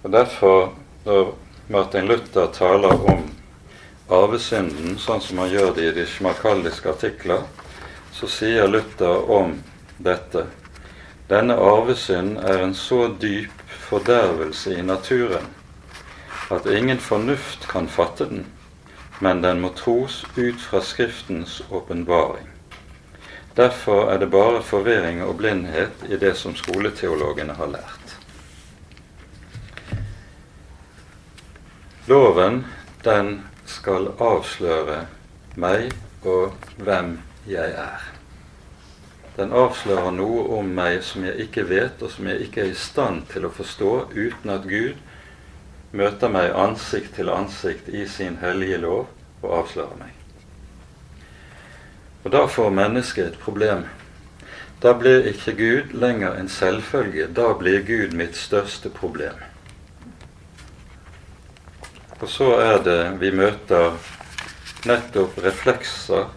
Og 0.03 0.11
Derfor, 0.11 0.73
når 1.05 1.33
Martin 1.67 2.07
Luther 2.07 2.47
taler 2.55 2.93
om 3.11 3.25
arvesynden, 4.09 4.95
sånn 4.99 5.21
som 5.21 5.43
han 5.43 5.51
gjør 5.51 5.73
det 5.75 5.89
i 5.89 5.95
de 5.99 6.05
sjmakaldiske 6.07 6.93
artikler, 6.93 7.43
så 8.15 8.29
sier 8.31 8.71
Luther 8.71 9.27
om 9.31 9.57
dette 9.97 10.45
denne 11.27 11.57
arvesynd 11.59 12.37
er 12.39 12.61
en 12.63 12.75
så 12.75 13.09
dyp 13.19 13.51
fordervelse 13.89 14.77
i 14.79 14.83
naturen 14.85 15.49
at 16.55 16.69
ingen 16.71 17.01
fornuft 17.03 17.67
kan 17.67 17.89
fatte 17.91 18.29
den, 18.29 18.45
men 19.19 19.41
den 19.41 19.61
må 19.61 19.69
tros 19.73 20.25
ut 20.35 20.61
fra 20.61 20.81
Skriftens 20.81 21.61
åpenbaring. 21.69 22.47
Derfor 23.57 24.11
er 24.11 24.19
det 24.21 24.29
bare 24.29 24.61
forvirring 24.63 25.23
og 25.25 25.37
blindhet 25.37 26.03
i 26.09 26.17
det 26.21 26.35
som 26.37 26.55
skoleteologene 26.55 27.55
har 27.57 27.71
lært. 27.73 28.13
Loven, 32.07 32.65
den 33.03 33.41
skal 33.65 34.11
avsløre 34.21 35.07
meg 35.57 35.89
og 36.21 36.53
hvem 36.77 37.17
jeg 37.49 37.73
er. 37.73 38.05
Den 39.37 39.51
avslører 39.53 40.13
noe 40.13 40.45
om 40.59 40.69
meg 40.77 41.01
som 41.05 41.25
jeg 41.25 41.47
ikke 41.47 41.65
vet, 41.69 42.01
og 42.01 42.13
som 42.13 42.29
jeg 42.29 42.47
ikke 42.47 42.63
er 42.63 42.71
i 42.71 42.77
stand 42.77 43.25
til 43.33 43.45
å 43.45 43.53
forstå 43.53 43.91
uten 44.13 44.53
at 44.53 44.69
Gud 44.69 44.95
møter 45.91 46.31
meg 46.31 46.51
ansikt 46.55 47.15
til 47.15 47.29
ansikt 47.29 47.89
i 47.89 48.05
sin 48.07 48.37
hellige 48.41 48.77
lov 48.83 49.07
og 49.41 49.57
avslører 49.61 49.99
meg. 49.99 50.13
Og 52.23 52.31
Da 52.31 52.45
får 52.45 52.69
mennesket 52.69 53.25
et 53.25 53.39
problem. 53.39 53.85
Da 54.83 54.93
blir 54.93 55.25
ikke 55.25 55.53
Gud 55.57 55.93
lenger 55.93 56.35
en 56.35 56.49
selvfølge. 56.49 57.27
Da 57.33 57.53
blir 57.53 57.85
Gud 57.87 58.13
mitt 58.13 58.35
største 58.35 58.89
problem. 58.89 59.33
Og 62.19 62.29
så 62.29 62.51
er 62.59 62.83
det 62.83 63.19
vi 63.21 63.31
møter 63.31 63.93
nettopp 64.85 65.37
reflekser 65.43 66.27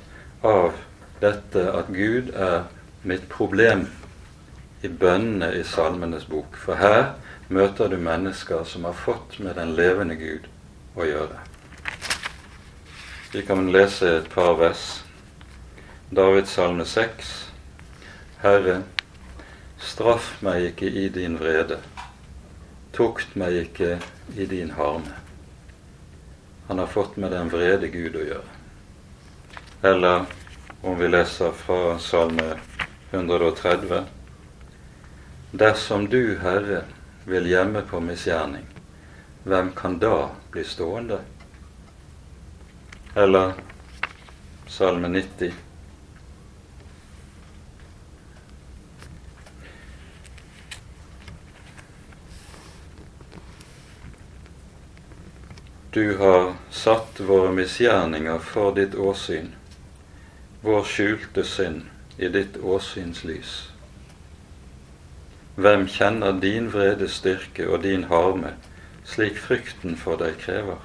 av 0.45 0.73
dette 1.21 1.67
at 1.73 1.89
Gud 1.93 2.31
er 2.35 2.69
mitt 3.03 3.29
problem 3.29 3.87
i 4.83 4.89
bønnene 4.89 5.53
i 5.59 5.65
Salmenes 5.65 6.25
bok. 6.25 6.57
For 6.57 6.81
her 6.81 7.15
møter 7.51 7.91
du 7.91 7.99
mennesker 7.99 8.65
som 8.65 8.85
har 8.87 8.95
fått 8.95 9.39
med 9.43 9.57
den 9.59 9.75
levende 9.75 10.15
Gud 10.15 10.47
å 10.95 11.07
gjøre. 11.07 11.39
Vi 13.33 13.43
kan 13.47 13.73
lese 13.75 14.09
et 14.21 14.29
par 14.31 14.55
vers. 14.59 14.85
Davids 16.11 16.55
salme 16.55 16.87
6. 16.87 17.31
Herre, 18.43 18.81
straff 19.79 20.37
meg 20.47 20.71
ikke 20.71 20.91
i 20.91 21.09
din 21.15 21.37
vrede. 21.39 21.81
Tukt 22.95 23.35
meg 23.39 23.59
ikke 23.65 23.99
i 24.35 24.47
din 24.51 24.71
harme. 24.79 25.19
Han 26.71 26.79
har 26.79 26.91
fått 26.91 27.19
med 27.19 27.35
den 27.35 27.51
vrede 27.51 27.91
Gud 27.91 28.15
å 28.15 28.25
gjøre. 28.27 28.57
Eller 29.83 30.27
om 30.87 30.99
vi 30.99 31.09
leser 31.09 31.51
fra 31.57 31.99
Salme 31.99 32.53
130. 33.11 34.05
Dersom 35.51 36.07
du, 36.11 36.39
Herre, 36.43 36.85
vil 37.25 37.51
gjemme 37.51 37.83
på 37.83 38.01
misgjerning, 38.01 38.67
hvem 39.45 39.73
kan 39.77 39.99
da 39.99 40.31
bli 40.51 40.65
stående? 40.65 41.21
Eller 43.15 43.53
Salme 44.67 45.09
90. 45.09 45.53
Du 55.91 56.17
har 56.19 56.55
satt 56.71 57.21
våre 57.21 57.53
misgjerninger 57.53 58.39
for 58.39 58.75
ditt 58.75 58.95
åsyn, 58.95 59.55
vår 60.63 60.85
skjulte 60.87 61.43
synd 61.45 61.83
i 62.17 62.29
ditt 62.29 62.57
åsyns 62.57 63.25
lys. 63.25 63.55
Hvem 65.61 65.83
kjenner 65.93 66.39
din 66.41 66.71
vredes 66.73 67.19
styrke 67.19 67.67
og 67.69 67.83
din 67.83 68.07
harme, 68.09 68.55
slik 69.05 69.37
frykten 69.37 69.97
for 70.01 70.17
deg 70.17 70.39
krever? 70.41 70.79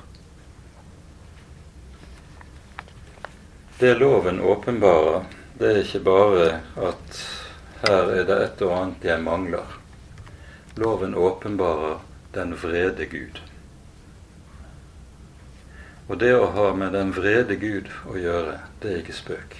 Det 3.77 3.93
loven 4.01 4.41
åpenbarer, 4.43 5.29
det 5.61 5.69
er 5.69 5.79
ikke 5.79 6.01
bare 6.03 6.47
at 6.89 7.21
her 7.85 8.11
er 8.17 8.27
det 8.27 8.37
et 8.41 8.65
og 8.67 8.73
annet 8.75 9.07
jeg 9.07 9.23
mangler. 9.23 9.77
Loven 10.75 11.15
åpenbarer 11.15 12.03
den 12.35 12.51
vrede 12.59 13.07
Gud. 13.15 13.39
Og 16.09 16.19
det 16.19 16.33
å 16.35 16.51
ha 16.57 16.67
med 16.75 16.91
den 16.99 17.15
vrede 17.15 17.55
Gud 17.63 17.87
å 18.11 18.17
gjøre, 18.19 18.59
det 18.83 18.91
er 18.91 18.99
ikke 19.05 19.17
spøk. 19.21 19.57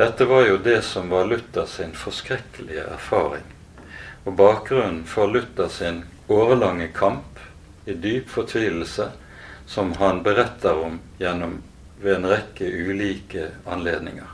Dette 0.00 0.32
var 0.32 0.48
jo 0.48 0.56
det 0.56 0.80
som 0.88 1.12
var 1.12 1.28
Luther 1.28 1.68
sin 1.68 1.92
forskrekkelige 1.92 2.88
erfaring 2.96 3.57
og 4.24 4.34
bakgrunnen 4.36 5.04
for 5.06 5.30
Luther 5.30 5.68
sin 5.68 6.02
årelange 6.28 6.88
kamp 6.94 7.38
i 7.84 7.94
dyp 7.94 8.28
fortvilelse, 8.28 9.10
som 9.66 9.92
han 10.00 10.22
beretter 10.22 10.80
om 10.84 10.98
gjennom 11.18 11.60
ved 12.00 12.14
en 12.14 12.28
rekke 12.30 12.68
ulike 12.68 13.48
anledninger. 13.66 14.28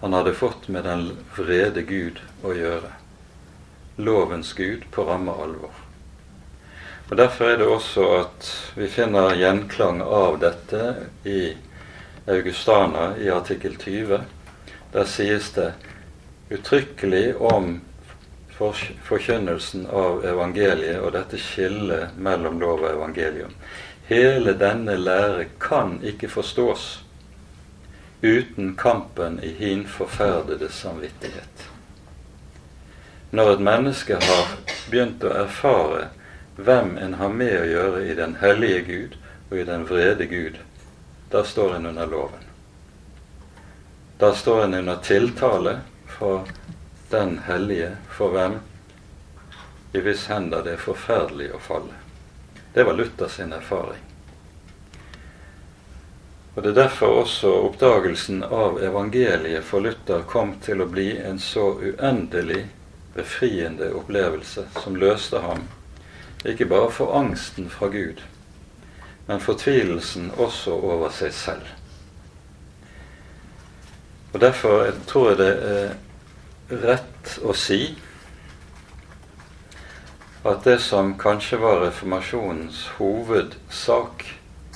Han 0.00 0.12
hadde 0.12 0.34
fått 0.34 0.68
med 0.68 0.84
den 0.84 1.10
vrede 1.36 1.82
Gud 1.82 2.20
å 2.42 2.54
gjøre, 2.56 2.92
lovens 4.00 4.52
Gud 4.56 4.88
på 4.90 5.04
ramme 5.04 5.32
alvor. 5.32 5.74
Og 7.10 7.16
Derfor 7.16 7.50
er 7.50 7.58
det 7.58 7.66
også 7.66 8.04
at 8.20 8.48
vi 8.78 8.86
finner 8.88 9.34
gjenklang 9.34 10.00
av 10.00 10.38
dette 10.40 10.84
i 11.26 11.50
Augustana 12.30 13.16
i 13.18 13.28
artikkel 13.34 13.74
20. 13.76 14.20
Der 14.92 15.08
sies 15.10 15.50
det 15.56 15.72
uttrykkelig 16.50 17.36
om 17.36 17.80
forkynnelsen 19.02 19.86
av 19.86 20.24
evangeliet 20.26 21.00
og 21.00 21.14
dette 21.14 21.38
skillet 21.40 22.16
mellom 22.18 22.58
lov 22.60 22.82
og 22.82 22.90
evangelium. 22.90 23.54
Hele 24.10 24.52
denne 24.58 24.96
lære 24.98 25.46
kan 25.62 26.00
ikke 26.02 26.28
forstås 26.28 26.88
uten 28.22 28.74
kampen 28.76 29.38
i 29.42 29.52
hin 29.56 29.86
forferdede 29.88 30.68
samvittighet. 30.68 31.68
Når 33.30 33.52
et 33.52 33.62
menneske 33.62 34.18
har 34.18 34.50
begynt 34.90 35.24
å 35.24 35.30
erfare 35.44 36.08
hvem 36.58 36.96
en 36.98 37.14
har 37.20 37.30
med 37.30 37.54
å 37.60 37.68
gjøre 37.70 38.02
i 38.10 38.16
den 38.18 38.34
hellige 38.42 38.80
Gud 38.88 39.16
og 39.50 39.56
i 39.56 39.64
den 39.68 39.86
vrede 39.88 40.26
Gud, 40.26 40.58
da 41.30 41.44
står 41.46 41.76
en 41.76 41.86
under 41.92 42.10
loven. 42.10 42.44
Da 44.18 44.34
står 44.34 44.64
en 44.64 44.74
under 44.82 44.98
tiltale 45.06 45.78
for 46.20 46.44
den 47.10 47.38
hellige 47.46 47.96
for 48.12 48.28
hvem 48.36 48.58
i 49.92 50.00
hvis 50.04 50.26
hender 50.28 50.62
det 50.62 50.76
er 50.76 50.82
forferdelig 50.84 51.48
å 51.56 51.60
falle. 51.64 51.96
Det 52.74 52.84
var 52.84 52.94
Luther 52.94 53.28
sin 53.28 53.52
erfaring. 53.56 54.02
Og 56.54 56.62
Det 56.62 56.70
er 56.70 56.82
derfor 56.82 57.22
også 57.22 57.50
oppdagelsen 57.70 58.42
av 58.44 58.82
evangeliet 58.82 59.64
for 59.64 59.80
Luther 59.80 60.22
kom 60.28 60.58
til 60.60 60.82
å 60.84 60.90
bli 60.92 61.14
en 61.16 61.40
så 61.40 61.70
uendelig 61.80 62.66
befriende 63.14 63.88
opplevelse 63.96 64.66
som 64.82 64.98
løste 65.00 65.40
ham, 65.40 65.64
ikke 66.44 66.68
bare 66.68 66.90
for 66.92 67.16
angsten 67.16 67.70
fra 67.72 67.88
Gud, 67.88 68.20
men 69.26 69.40
fortvilelsen 69.40 70.30
også 70.36 70.76
over 70.76 71.10
seg 71.16 71.32
selv. 71.32 71.66
Og 74.32 74.40
Derfor 74.40 74.92
tror 75.06 75.32
jeg 75.32 75.40
det 75.40 75.50
er 75.72 75.90
rett 76.70 77.38
å 77.42 77.54
si 77.56 77.82
at 80.42 80.64
det 80.64 80.78
som 80.78 81.12
kanskje 81.18 81.58
var 81.60 81.82
reformasjonens 81.84 82.86
hovedsak, 82.96 84.24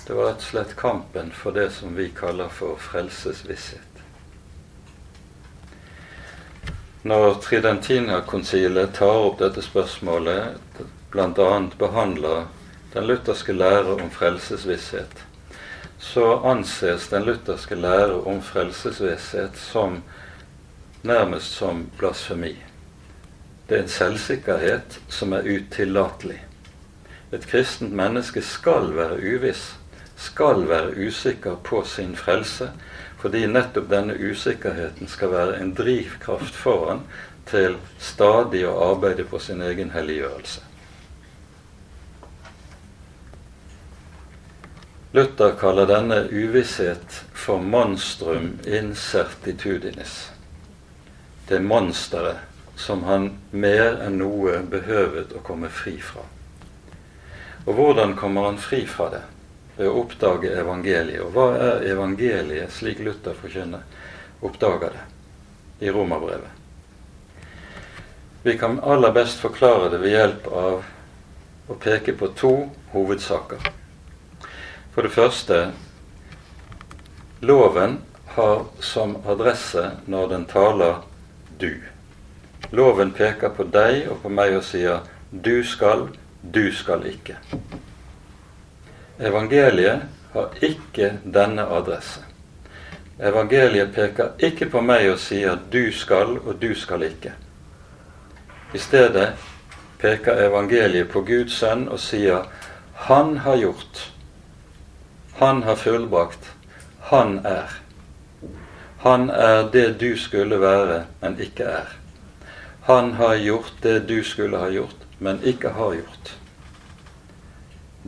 det 0.06 0.12
var 0.12 0.28
rett 0.28 0.42
og 0.42 0.48
slett 0.50 0.76
kampen 0.76 1.30
for 1.32 1.56
det 1.56 1.70
som 1.72 1.94
vi 1.96 2.10
kaller 2.12 2.50
for 2.52 2.76
frelsesvisshet. 2.76 3.94
Når 7.04 7.34
Tridentina-konsilet 7.44 8.94
tar 8.96 9.22
opp 9.28 9.38
dette 9.40 9.62
spørsmålet, 9.64 10.60
bl.a. 11.12 11.48
behandler 11.78 12.46
den 12.92 13.08
lutherske 13.08 13.52
lære 13.52 13.96
om 14.00 14.10
frelsesvisshet, 14.12 15.24
så 16.00 16.26
anses 16.48 17.08
den 17.12 17.24
lutherske 17.28 17.76
lære 17.76 18.20
om 18.28 18.40
frelsesvisshet 18.44 19.56
som 19.60 20.00
nærmest 21.04 21.52
som 21.52 21.86
blasfemi. 21.98 22.56
Det 23.68 23.78
er 23.78 23.82
en 23.82 23.88
selvsikkerhet 23.88 25.00
som 25.08 25.32
er 25.32 25.46
utillatelig. 25.48 26.40
Et 27.32 27.46
kristent 27.46 27.92
menneske 27.92 28.42
skal 28.42 28.92
være 28.96 29.20
uviss, 29.36 29.74
skal 30.16 30.68
være 30.68 31.06
usikker 31.06 31.56
på 31.64 31.82
sin 31.84 32.16
frelse, 32.16 32.70
fordi 33.20 33.46
nettopp 33.46 33.88
denne 33.90 34.16
usikkerheten 34.30 35.08
skal 35.08 35.32
være 35.32 35.60
en 35.60 35.74
drivkraft 35.74 36.54
for 36.54 36.90
han 36.90 37.02
til 37.48 37.76
stadig 37.98 38.64
å 38.68 38.76
arbeide 38.90 39.24
på 39.28 39.40
sin 39.40 39.62
egen 39.62 39.90
helliggjørelse. 39.92 40.60
Luther 45.14 45.52
kaller 45.60 45.86
denne 45.86 46.24
uvisshet 46.32 47.20
for 47.32 47.62
monstrum 47.62 48.56
incertitudinis. 48.66 50.33
Det 51.48 51.60
monsteret 51.60 52.36
som 52.76 53.04
han 53.04 53.30
mer 53.50 54.00
enn 54.02 54.18
noe 54.18 54.58
behøvet 54.70 55.34
å 55.36 55.42
komme 55.44 55.68
fri 55.70 55.98
fra. 56.02 56.24
Og 57.64 57.76
hvordan 57.76 58.16
kommer 58.16 58.48
han 58.48 58.58
fri 58.60 58.82
fra 58.88 59.10
det? 59.12 59.22
Ved 59.76 59.90
å 59.90 60.00
oppdage 60.04 60.52
evangeliet. 60.54 61.22
Og 61.24 61.34
hva 61.34 61.46
er 61.58 61.86
evangeliet, 61.90 62.72
slik 62.72 63.00
Luther 63.02 63.34
forkynner, 63.38 63.82
oppdager 64.44 64.94
det 64.94 65.86
i 65.86 65.92
romerbrevet? 65.92 66.60
Vi 68.44 68.58
kan 68.58 68.80
aller 68.80 69.12
best 69.12 69.40
forklare 69.40 69.88
det 69.90 70.02
ved 70.02 70.12
hjelp 70.12 70.46
av 70.52 70.84
å 71.72 71.78
peke 71.80 72.12
på 72.12 72.28
to 72.36 72.52
hovedsaker. 72.92 73.62
For 74.92 75.02
det 75.02 75.14
første 75.14 75.60
loven 77.40 77.98
har 78.36 78.66
som 78.84 79.16
adresse 79.26 79.86
når 80.06 80.28
den 80.34 80.44
taler 80.50 81.00
du. 81.60 81.80
Loven 82.70 83.12
peker 83.12 83.48
på 83.48 83.64
deg 83.64 84.08
og 84.10 84.22
på 84.22 84.28
meg 84.28 84.56
og 84.56 84.64
sier 84.64 85.00
'du 85.30 85.64
skal, 85.64 86.08
du 86.54 86.72
skal 86.72 87.06
ikke'. 87.06 87.36
Evangeliet 89.20 90.02
har 90.32 90.50
ikke 90.62 91.18
denne 91.24 91.62
adresse. 91.62 92.20
Evangeliet 93.20 93.94
peker 93.94 94.28
ikke 94.38 94.66
på 94.70 94.80
meg 94.80 95.10
og 95.10 95.18
sier 95.18 95.58
'du 95.72 95.92
skal, 95.92 96.38
og 96.38 96.62
du 96.62 96.74
skal 96.74 97.02
ikke'. 97.02 97.32
I 98.74 98.78
stedet 98.78 99.32
peker 99.98 100.46
evangeliet 100.46 101.08
på 101.08 101.20
Guds 101.20 101.52
sønn 101.52 101.88
og 101.88 102.00
sier 102.00 102.42
'Han 102.94 103.38
har 103.38 103.56
gjort'. 103.56 104.10
Han 105.34 105.62
har 105.62 105.74
fullbrakt. 105.74 106.52
Han 107.00 107.40
er. 107.44 107.83
Han 109.04 109.30
er 109.30 109.68
det 109.72 110.00
du 110.00 110.16
skulle 110.16 110.60
være, 110.60 111.04
men 111.20 111.36
ikke 111.40 111.64
er. 111.64 111.90
Han 112.86 113.12
har 113.12 113.34
gjort 113.36 113.74
det 113.82 114.08
du 114.08 114.22
skulle 114.24 114.58
ha 114.58 114.70
gjort, 114.72 114.96
men 115.18 115.42
ikke 115.44 115.68
har 115.76 115.94
gjort. 115.94 116.30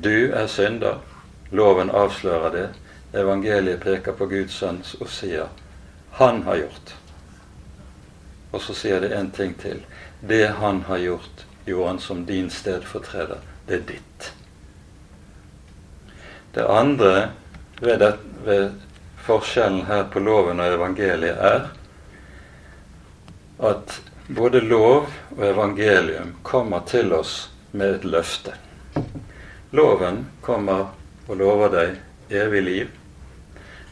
Du 0.04 0.32
er 0.32 0.46
synder. 0.46 1.02
Loven 1.52 1.90
avslører 1.90 2.50
det. 2.50 2.68
Evangeliet 3.12 3.80
peker 3.80 4.12
på 4.12 4.26
Guds 4.26 4.56
sønns 4.56 4.94
og 4.94 5.08
sier 5.08 5.48
'Han 6.12 6.42
har 6.42 6.56
gjort'. 6.56 6.94
Og 8.52 8.60
så 8.60 8.74
sier 8.74 9.00
det 9.00 9.12
en 9.12 9.30
ting 9.30 9.60
til. 9.60 9.84
Det 10.28 10.48
han 10.48 10.82
har 10.82 10.98
gjort, 10.98 11.46
gjorde 11.66 11.88
han 11.88 11.98
som 11.98 12.26
din 12.26 12.50
stedfortreder. 12.50 13.38
Det 13.68 13.74
er 13.74 13.82
ditt. 13.88 14.32
Det 16.54 16.64
andre 16.68 17.30
ved, 17.80 17.98
det, 17.98 18.14
ved 18.44 18.70
forskjellen 19.26 19.86
her 19.86 20.04
på 20.12 20.20
loven 20.22 20.60
og 20.62 20.74
evangeliet 20.78 21.38
er 21.50 21.66
at 23.58 24.00
både 24.28 24.60
lov 24.60 25.08
og 25.36 25.44
evangelium 25.46 26.34
kommer 26.42 26.80
til 26.86 27.12
oss 27.12 27.50
med 27.70 27.94
et 27.94 28.04
løfte. 28.04 28.54
Loven 29.70 30.26
kommer 30.42 30.86
og 31.26 31.36
lover 31.36 31.72
deg 31.74 32.36
evig 32.42 32.62
liv. 32.62 32.90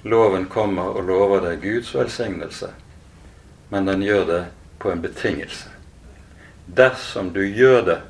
Loven 0.02 0.46
kommer 0.46 0.94
og 0.94 1.06
lover 1.08 1.42
deg 1.48 1.62
Guds 1.62 1.94
velsignelse, 1.94 2.70
men 3.68 3.88
den 3.88 4.02
gjør 4.04 4.26
det 4.28 4.42
på 4.78 4.92
en 4.92 5.02
betingelse. 5.02 5.70
Dersom 6.66 7.32
du 7.32 7.42
gjør 7.46 7.82
det, 7.82 8.00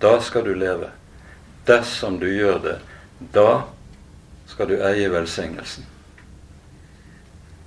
da 0.00 0.18
skal 0.20 0.44
du 0.44 0.54
leve. 0.54 0.90
Dersom 1.66 2.18
du 2.20 2.28
gjør 2.28 2.58
det, 2.58 2.76
da 3.32 3.62
skal 4.46 4.68
du 4.68 4.76
eie 4.84 5.08
velsignelsen. 5.12 5.91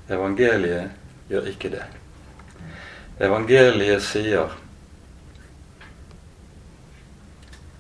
Evangeliet 0.10 0.92
gjør 1.30 1.50
ikke 1.50 1.72
det. 1.74 1.84
Evangeliet 3.20 4.04
sier 4.04 4.54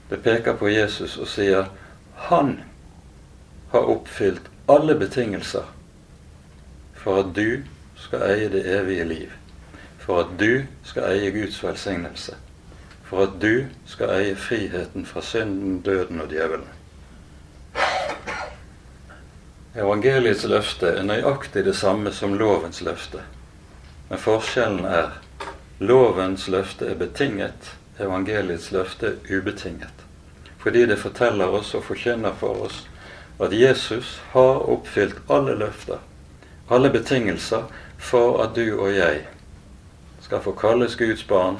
Det 0.09 0.21
peker 0.21 0.53
på 0.53 0.69
Jesus 0.69 1.17
og 1.17 1.27
sier 1.27 1.69
han 2.29 2.59
har 3.71 3.89
oppfylt 3.89 4.51
alle 4.69 4.95
betingelser 4.95 5.65
for 6.93 7.19
at 7.21 7.33
du 7.35 7.65
skal 7.97 8.23
eie 8.29 8.49
det 8.53 8.63
evige 8.69 9.05
liv. 9.09 9.33
For 9.99 10.21
at 10.21 10.37
du 10.39 10.63
skal 10.85 11.09
eie 11.09 11.31
Guds 11.33 11.57
velsignelse. 11.63 12.37
For 13.05 13.25
at 13.25 13.37
du 13.41 13.65
skal 13.85 14.13
eie 14.13 14.35
friheten 14.35 15.05
fra 15.05 15.21
synden, 15.21 15.81
døden 15.81 16.21
og 16.21 16.29
djevelen. 16.29 16.69
Evangeliets 19.75 20.45
løfte 20.47 20.87
er 20.87 21.03
nøyaktig 21.03 21.65
det 21.65 21.75
samme 21.75 22.11
som 22.15 22.37
lovens 22.39 22.79
løfte. 22.81 23.19
Men 24.07 24.21
forskjellen 24.23 24.85
er 24.87 25.17
Lovens 25.79 26.47
løfte 26.47 26.87
er 26.87 26.95
betinget, 26.95 27.73
evangeliets 27.99 28.69
løfte 28.71 29.09
er 29.09 29.37
ubetinget. 29.37 30.05
Fordi 30.57 30.85
det 30.85 30.95
forteller 30.99 31.51
oss 31.51 31.73
og 31.75 31.83
forkynner 31.83 32.31
for 32.39 32.63
oss 32.63 32.85
at 33.43 33.51
Jesus 33.51 34.21
har 34.31 34.63
oppfylt 34.71 35.19
alle 35.29 35.57
løfter, 35.59 35.99
alle 36.71 36.89
betingelser, 36.89 37.67
for 37.97 38.39
at 38.43 38.55
du 38.55 38.79
og 38.79 38.95
jeg 38.95 39.25
skal 40.21 40.39
få 40.41 40.55
kalles 40.55 40.95
Guds 40.95 41.23
barn, 41.27 41.59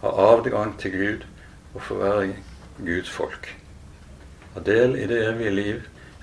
ha 0.00 0.08
avgang 0.08 0.78
til 0.80 0.96
Gud 0.96 1.28
og 1.74 1.82
få 1.82 2.00
være 2.00 2.32
Guds 2.78 3.10
folk. 3.10 3.56
ha 4.54 4.60
del 4.60 4.96
i 4.96 5.06
det 5.06 5.28
evige 5.28 5.50
liv, 5.50 5.80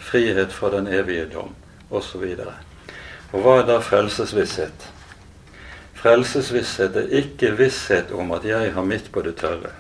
frihet 0.08 0.54
fra 0.54 0.72
den 0.74 0.88
evige 0.88 1.26
dom, 1.34 1.56
osv. 1.90 2.24
Og, 2.24 2.54
og 3.34 3.44
hva 3.44 3.58
er 3.62 3.68
da 3.68 3.80
frelsesvisshet? 3.84 4.88
Frelsesvisshet 5.98 6.96
er 6.96 7.12
ikke 7.22 7.56
visshet 7.58 8.14
om 8.16 8.32
at 8.38 8.46
jeg 8.48 8.72
har 8.74 8.88
mitt 8.88 9.12
på 9.12 9.24
det 9.26 9.36
tørre. 9.42 9.74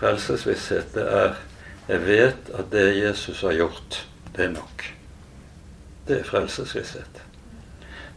Frelsesvisshet 0.00 0.94
det 0.96 1.06
er 1.06 1.38
jeg 1.90 2.06
vet 2.06 2.50
at 2.54 2.68
det 2.70 3.00
Jesus 3.00 3.40
har 3.42 3.52
gjort, 3.52 4.06
det 4.36 4.44
er 4.44 4.52
nok. 4.54 4.84
Det 6.06 6.20
er 6.20 6.24
frelsesvisshet. 6.24 7.22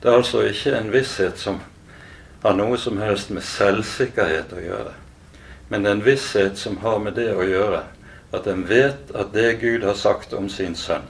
Det 0.02 0.10
er 0.10 0.18
altså 0.20 0.44
ikke 0.46 0.76
en 0.78 0.92
visshet 0.94 1.40
som 1.42 1.58
har 2.44 2.54
noe 2.54 2.78
som 2.78 3.00
helst 3.02 3.32
med 3.34 3.42
selvsikkerhet 3.48 4.54
å 4.54 4.62
gjøre, 4.62 4.94
men 5.72 5.88
en 5.90 6.04
visshet 6.06 6.60
som 6.60 6.78
har 6.84 7.00
med 7.02 7.18
det 7.18 7.32
å 7.34 7.46
gjøre 7.48 7.82
at 8.34 8.48
en 8.50 8.64
vet 8.68 9.12
at 9.14 9.34
det 9.34 9.60
Gud 9.62 9.84
har 9.86 9.98
sagt 10.00 10.34
om 10.34 10.50
sin 10.50 10.76
sønn, 10.76 11.06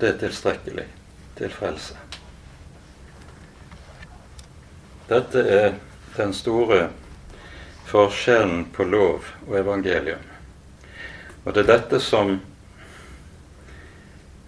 det 0.00 0.14
er 0.14 0.20
tilstrekkelig 0.24 0.86
til 1.38 1.52
frelse. 1.52 1.98
Dette 5.08 5.42
er 5.44 5.74
den 6.16 6.32
store 6.34 6.88
forskjellen 7.90 8.64
på 8.72 8.86
lov 8.88 9.28
og 9.46 9.58
evangelium. 9.60 10.22
Og 11.44 11.52
det 11.52 11.66
er 11.66 11.72
dette 11.74 12.00
som 12.00 12.38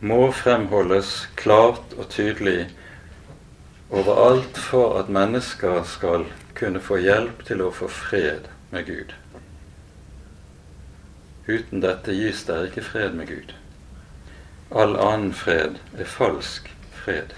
må 0.01 0.21
fremholdes 0.33 1.27
klart 1.37 1.93
og 1.97 2.09
tydelig 2.13 2.71
overalt 3.91 4.59
for 4.59 4.97
at 5.01 5.13
mennesker 5.13 5.85
skal 5.85 6.27
kunne 6.57 6.81
få 6.81 6.99
hjelp 7.05 7.45
til 7.47 7.63
å 7.63 7.71
få 7.75 7.89
fred 7.93 8.49
med 8.73 8.89
Gud. 8.89 9.13
Uten 11.47 11.81
dette 11.81 12.13
gis 12.13 12.45
det 12.45 12.59
ikke 12.69 12.83
fred 12.83 13.15
med 13.15 13.29
Gud. 13.31 13.53
All 14.71 14.97
annen 14.99 15.33
fred 15.33 15.79
er 15.99 16.09
falsk 16.11 16.73
fred. 16.91 17.35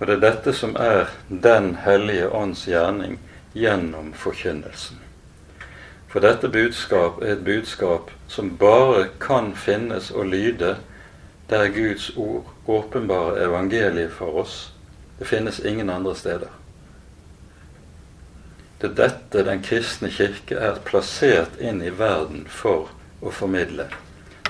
Og 0.00 0.06
det 0.08 0.14
er 0.16 0.22
dette 0.22 0.52
som 0.56 0.72
er 0.80 1.12
Den 1.28 1.74
hellige 1.84 2.30
ånds 2.32 2.64
gjerning 2.66 3.18
gjennom 3.54 4.12
forkynnelsen. 4.16 4.98
For 6.08 6.20
dette 6.20 6.48
budskap 6.48 7.22
er 7.22 7.36
et 7.36 7.44
budskap 7.44 8.10
som 8.28 8.56
bare 8.56 9.06
kan 9.20 9.52
finnes 9.56 10.10
og 10.10 10.26
lyde 10.32 10.76
der 11.50 11.68
Guds 11.68 12.10
ord 12.16 12.48
åpenbare 12.66 13.44
evangeliet 13.44 14.12
for 14.12 14.40
oss. 14.40 14.72
Det 15.18 15.28
finnes 15.28 15.60
ingen 15.60 15.90
andre 15.90 16.16
steder. 16.16 16.61
Det 18.82 18.88
er 18.88 18.94
dette 18.98 19.42
Den 19.46 19.60
kristne 19.62 20.08
kirke 20.10 20.56
er 20.58 20.80
plassert 20.82 21.60
inn 21.62 21.78
i 21.86 21.90
verden 21.94 22.48
for 22.50 22.88
å 23.22 23.30
formidle. 23.30 23.84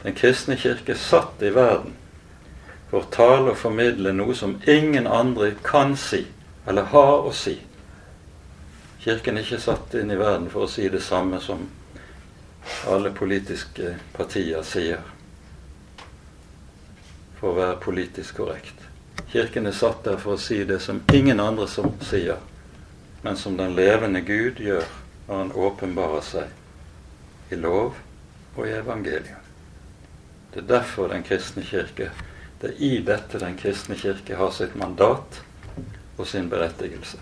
Den 0.00 0.14
kristne 0.16 0.56
kirke 0.56 0.94
satt 0.96 1.42
i 1.44 1.50
verden 1.52 1.98
for 2.88 3.02
å 3.02 3.10
tale 3.12 3.52
og 3.52 3.58
formidle 3.60 4.14
noe 4.16 4.32
som 4.36 4.54
ingen 4.64 5.04
andre 5.06 5.50
kan 5.64 5.92
si, 6.00 6.22
eller 6.64 6.88
har 6.94 7.26
å 7.28 7.32
si. 7.36 7.58
Kirken 9.04 9.36
er 9.36 9.44
ikke 9.44 9.60
satt 9.60 9.98
inn 10.00 10.14
i 10.14 10.16
verden 10.16 10.48
for 10.48 10.64
å 10.64 10.70
si 10.70 10.86
det 10.88 11.02
samme 11.04 11.40
som 11.40 11.66
alle 12.88 13.12
politiske 13.12 13.98
partier 14.16 14.64
sier, 14.64 15.02
for 17.36 17.50
å 17.50 17.58
være 17.60 17.76
politisk 17.84 18.40
korrekt. 18.40 18.88
Kirken 19.32 19.68
er 19.68 19.76
satt 19.76 20.04
der 20.08 20.16
for 20.16 20.38
å 20.38 20.40
si 20.40 20.62
det 20.64 20.80
som 20.80 21.04
ingen 21.12 21.40
andre 21.40 21.68
som 21.68 21.92
sier, 22.00 22.40
men 23.22 23.36
som 23.36 23.56
den 23.56 23.74
levende 23.74 24.20
Gud 24.20 24.60
gjør 24.60 24.86
når 25.28 25.36
han 25.38 25.52
åpenbarer 25.52 26.24
seg 26.26 27.52
i 27.52 27.58
lov 27.58 27.94
og 28.56 28.66
i 28.66 28.74
evangeliet. 28.74 29.38
Det 30.52 30.62
er 30.62 30.68
derfor 30.68 31.08
Den 31.08 31.22
kristne 31.24 31.62
kirke 31.64 32.10
det 32.60 32.70
er 32.70 32.82
i 32.84 32.98
dette 33.02 33.38
Den 33.40 33.56
kristne 33.56 33.96
kirke 33.96 34.36
har 34.36 34.50
sitt 34.50 34.74
mandat 34.78 35.40
og 36.18 36.26
sin 36.26 36.50
berettigelse. 36.50 37.18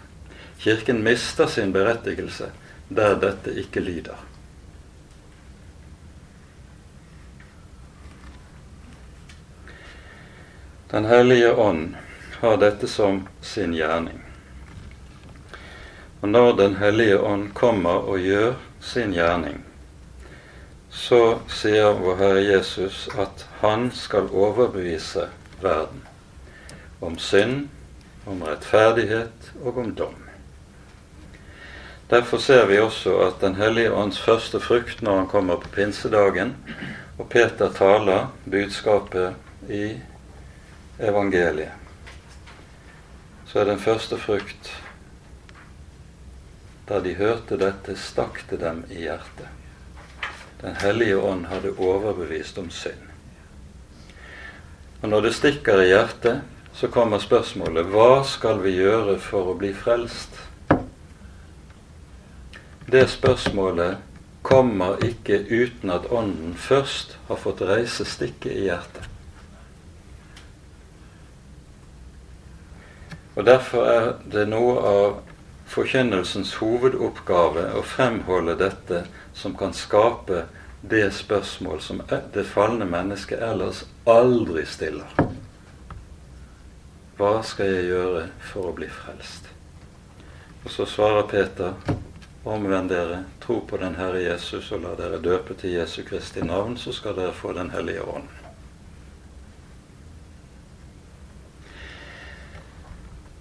Kirken 0.58 1.02
mister 1.02 1.46
sin 1.46 1.72
berettigelse 1.72 2.50
der 2.88 3.14
dette 3.20 3.54
ikke 3.54 3.80
lyder. 3.80 4.18
Den 10.90 11.04
hellige 11.04 11.54
ånd 11.54 11.94
har 12.40 12.56
dette 12.56 12.88
som 12.88 13.28
sin 13.40 13.72
gjerning. 13.74 14.29
Og 16.20 16.28
når 16.28 16.56
Den 16.56 16.76
hellige 16.76 17.20
ånd 17.20 17.52
kommer 17.54 17.90
og 17.90 18.18
gjør 18.18 18.54
sin 18.80 19.12
gjerning, 19.12 19.64
så 20.90 21.38
sier 21.48 21.94
vår 21.96 22.16
Herre 22.18 22.42
Jesus 22.44 23.06
at 23.18 23.46
han 23.60 23.90
skal 23.94 24.28
overbevise 24.28 25.28
verden 25.62 26.02
om 27.00 27.16
synd, 27.18 27.68
om 28.26 28.42
rettferdighet 28.42 29.52
og 29.64 29.78
om 29.78 29.94
dom. 29.94 30.18
Derfor 32.10 32.38
ser 32.38 32.66
vi 32.66 32.78
også 32.78 33.16
at 33.22 33.40
Den 33.40 33.54
hellige 33.54 33.92
ånds 33.92 34.20
første 34.20 34.60
frukt 34.60 35.02
når 35.02 35.16
han 35.16 35.28
kommer 35.28 35.56
på 35.56 35.68
pinsedagen, 35.68 36.56
og 37.18 37.28
Peter 37.28 37.72
taler 37.72 38.32
budskapet 38.50 39.34
i 39.68 39.94
evangeliet, 40.98 41.72
så 43.46 43.60
er 43.60 43.64
den 43.64 43.78
første 43.78 44.18
frukt 44.18 44.79
da 46.90 46.98
de 47.00 47.14
hørte 47.14 47.54
dette, 47.54 47.94
stakk 47.94 48.42
det 48.50 48.56
dem 48.64 48.82
i 48.90 49.04
hjertet. 49.04 49.46
Den 50.60 50.74
hellige 50.82 51.20
ånd 51.22 51.46
hadde 51.46 51.76
overbevist 51.78 52.58
om 52.58 52.66
synd. 52.74 53.06
Og 55.00 55.08
når 55.08 55.28
det 55.28 55.36
stikker 55.38 55.80
i 55.84 55.92
hjertet, 55.92 56.42
så 56.74 56.90
kommer 56.90 57.22
spørsmålet 57.22 57.86
hva 57.94 58.24
skal 58.26 58.58
vi 58.64 58.74
gjøre 58.74 59.20
for 59.22 59.52
å 59.52 59.56
bli 59.60 59.70
frelst? 59.70 60.34
Det 62.90 63.06
spørsmålet 63.14 64.02
kommer 64.42 64.98
ikke 65.06 65.38
uten 65.46 65.94
at 65.94 66.10
Ånden 66.10 66.58
først 66.58 67.14
har 67.30 67.38
fått 67.38 67.62
reise 67.70 68.02
stikket 68.08 68.50
i 68.50 68.66
hjertet. 68.66 69.06
Og 73.38 73.46
Derfor 73.46 73.86
er 73.86 74.14
det 74.32 74.48
noe 74.50 74.80
av 74.82 75.29
forkynnelsens 75.70 76.56
hovedoppgave 76.58 77.68
å 77.78 77.82
fremholde 77.86 78.56
dette 78.58 79.04
som 79.38 79.54
kan 79.56 79.74
skape 79.76 80.44
det 80.82 81.10
spørsmål 81.14 81.80
som 81.84 82.00
det 82.34 82.44
falne 82.48 82.88
mennesket 82.88 83.42
ellers 83.44 83.84
aldri 84.08 84.64
stiller. 84.66 85.12
Hva 87.20 87.42
skal 87.44 87.68
jeg 87.68 87.90
gjøre 87.90 88.22
for 88.50 88.70
å 88.70 88.74
bli 88.74 88.88
frelst? 88.90 89.50
Og 90.64 90.72
så 90.72 90.86
svarer 90.88 91.28
Peter, 91.28 91.76
omvend 92.48 92.90
dere, 92.90 93.24
tro 93.44 93.60
på 93.68 93.78
den 93.80 93.98
Herre 94.00 94.22
Jesus 94.24 94.72
og 94.72 94.82
la 94.86 94.94
dere 94.98 95.20
døpe 95.22 95.54
til 95.60 95.76
Jesu 95.76 96.00
Kristi 96.08 96.42
navn, 96.42 96.78
så 96.80 96.92
skal 96.96 97.14
dere 97.18 97.36
få 97.36 97.52
Den 97.52 97.70
hellige 97.70 98.02
ånd. 98.02 98.28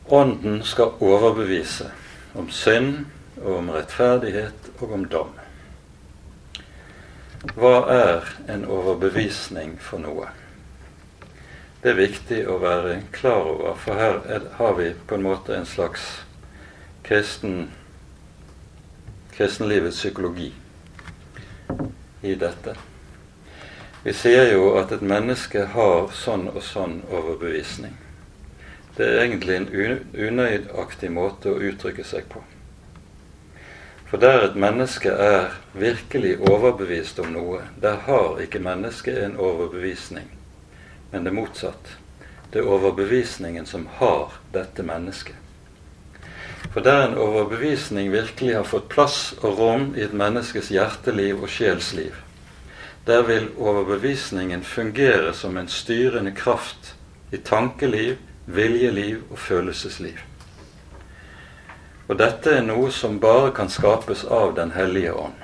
Ånden 0.10 0.62
skal 0.66 0.98
overbevise 1.00 1.92
om 2.34 2.50
synd 2.50 3.06
og 3.42 3.56
om 3.58 3.72
rettferdighet 3.74 4.72
og 4.80 4.94
om 4.94 5.06
dom. 5.10 5.32
Hva 7.56 7.76
er 7.94 8.30
en 8.52 8.66
overbevisning 8.68 9.78
for 9.80 10.04
noe? 10.04 10.28
Det 11.80 11.94
er 11.94 12.02
viktig 12.02 12.40
å 12.52 12.58
være 12.60 12.98
klar 13.16 13.46
over, 13.48 13.78
for 13.80 13.96
her 13.96 14.20
er, 14.28 14.50
har 14.58 14.74
vi 14.76 14.90
på 15.08 15.16
en 15.16 15.24
måte 15.24 15.56
en 15.56 15.68
slags 15.68 16.26
kristen, 17.08 17.70
kristenlivets 19.32 20.02
psykologi 20.02 20.52
i 22.22 22.36
dette. 22.36 22.76
Vi 24.04 24.12
sier 24.16 24.52
jo 24.52 24.74
at 24.80 24.92
et 24.92 25.04
menneske 25.04 25.64
har 25.72 26.12
sånn 26.16 26.50
og 26.52 26.62
sånn 26.64 27.00
overbevisning. 27.08 27.96
Det 29.00 29.08
er 29.08 29.22
egentlig 29.24 29.56
en 29.56 29.70
unøyaktig 30.12 31.08
måte 31.16 31.54
å 31.54 31.60
uttrykke 31.70 32.04
seg 32.04 32.26
på. 32.28 32.42
For 34.10 34.20
der 34.20 34.44
et 34.44 34.58
menneske 34.60 35.14
er 35.14 35.54
virkelig 35.72 36.34
overbevist 36.44 37.22
om 37.24 37.32
noe, 37.32 37.62
der 37.80 38.02
har 38.10 38.44
ikke 38.44 38.60
mennesket 38.60 39.22
en 39.24 39.40
overbevisning, 39.40 40.28
men 41.14 41.24
det 41.24 41.32
motsatt. 41.32 41.96
Det 42.52 42.60
er 42.60 42.68
overbevisningen 42.68 43.70
som 43.70 43.88
har 44.02 44.36
dette 44.52 44.84
mennesket. 44.84 45.38
For 46.74 46.84
der 46.84 47.06
en 47.08 47.18
overbevisning 47.24 48.12
virkelig 48.12 48.58
har 48.58 48.68
fått 48.68 48.92
plass 48.92 49.20
og 49.40 49.62
rom 49.64 49.92
i 49.96 50.04
et 50.04 50.12
menneskes 50.28 50.74
hjerteliv 50.76 51.46
og 51.46 51.56
sjelsliv, 51.56 52.20
der 53.08 53.24
vil 53.32 53.54
overbevisningen 53.56 54.68
fungere 54.68 55.32
som 55.32 55.56
en 55.56 55.72
styrende 55.72 56.36
kraft 56.36 56.98
i 57.32 57.40
tankeliv, 57.40 58.18
viljeliv 58.50 59.24
og 59.30 59.38
følelsesliv. 59.40 60.18
Og 62.10 62.18
dette 62.18 62.56
er 62.58 62.66
noe 62.66 62.90
som 62.92 63.20
bare 63.22 63.52
kan 63.54 63.70
skapes 63.70 64.24
av 64.26 64.56
Den 64.58 64.72
hellige 64.74 65.14
ånd. 65.14 65.38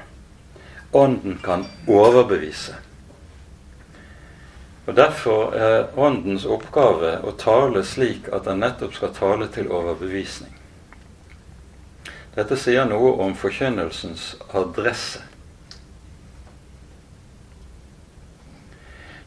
Ånden 0.92 1.38
kan 1.44 1.68
overbevise. 1.88 2.76
Og 4.86 4.96
Derfor 4.96 5.54
er 5.54 5.98
Åndens 5.98 6.46
oppgave 6.46 7.20
å 7.26 7.34
tale 7.38 7.84
slik 7.84 8.30
at 8.34 8.46
den 8.46 8.62
nettopp 8.62 8.94
skal 8.98 9.14
tale 9.14 9.48
til 9.54 9.70
overbevisning. 9.70 10.54
Dette 12.36 12.58
sier 12.60 12.86
noe 12.86 13.14
om 13.24 13.34
forkynnelsens 13.38 14.36
adresse. 14.54 15.22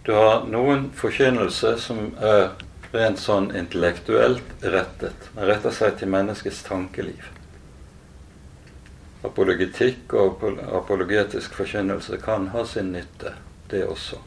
Du 0.07 0.13
har 0.15 0.47
noen 0.49 0.91
forkynnelse 0.97 1.75
som 1.81 2.11
er 2.21 2.51
rent 2.93 3.21
sånn 3.21 3.51
intellektuelt 3.57 4.65
rettet. 4.65 5.29
Den 5.35 5.49
retter 5.51 5.75
seg 5.75 5.99
til 5.99 6.13
menneskets 6.13 6.63
tankeliv. 6.67 7.27
Apologetikk 9.27 10.15
og 10.15 10.45
apologetisk 10.79 11.57
forkynnelse 11.59 12.21
kan 12.23 12.49
ha 12.55 12.65
sin 12.67 12.93
nytte, 12.95 13.35
det 13.69 13.85
også. 13.85 14.21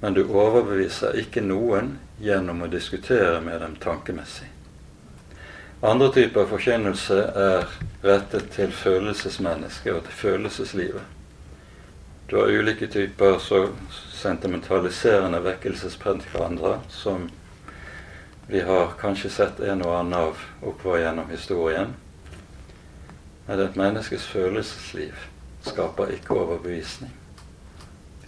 Men 0.00 0.14
du 0.14 0.22
overbeviser 0.28 1.16
ikke 1.18 1.42
noen 1.42 1.96
gjennom 2.22 2.62
å 2.62 2.70
diskutere 2.70 3.40
med 3.42 3.60
dem 3.64 3.74
tankemessig. 3.82 4.46
Andre 5.80 6.10
typer 6.14 6.46
forkynnelse 6.50 7.18
er 7.38 7.68
rettet 8.02 8.50
til 8.54 8.72
følelsesmennesket 8.74 9.94
og 9.94 10.04
til 10.06 10.16
følelseslivet. 10.22 11.17
Du 12.30 12.36
har 12.36 12.46
ulike 12.46 12.86
typer 12.86 13.38
så 13.38 13.68
sentimentaliserende 14.12 15.40
vekkelsespredikanter 15.40 16.78
som 16.88 17.30
vi 18.46 18.60
har 18.60 18.92
kanskje 19.00 19.30
sett 19.30 19.60
en 19.60 19.80
og 19.82 19.94
annen 19.96 20.18
av 20.18 20.42
oppover 20.60 21.00
gjennom 21.00 21.30
historien. 21.32 21.94
Men 23.46 23.62
et 23.64 23.80
menneskes 23.80 24.28
følelsesliv 24.28 25.24
skaper 25.70 26.12
ikke 26.18 26.36
overbevisning. 26.36 27.16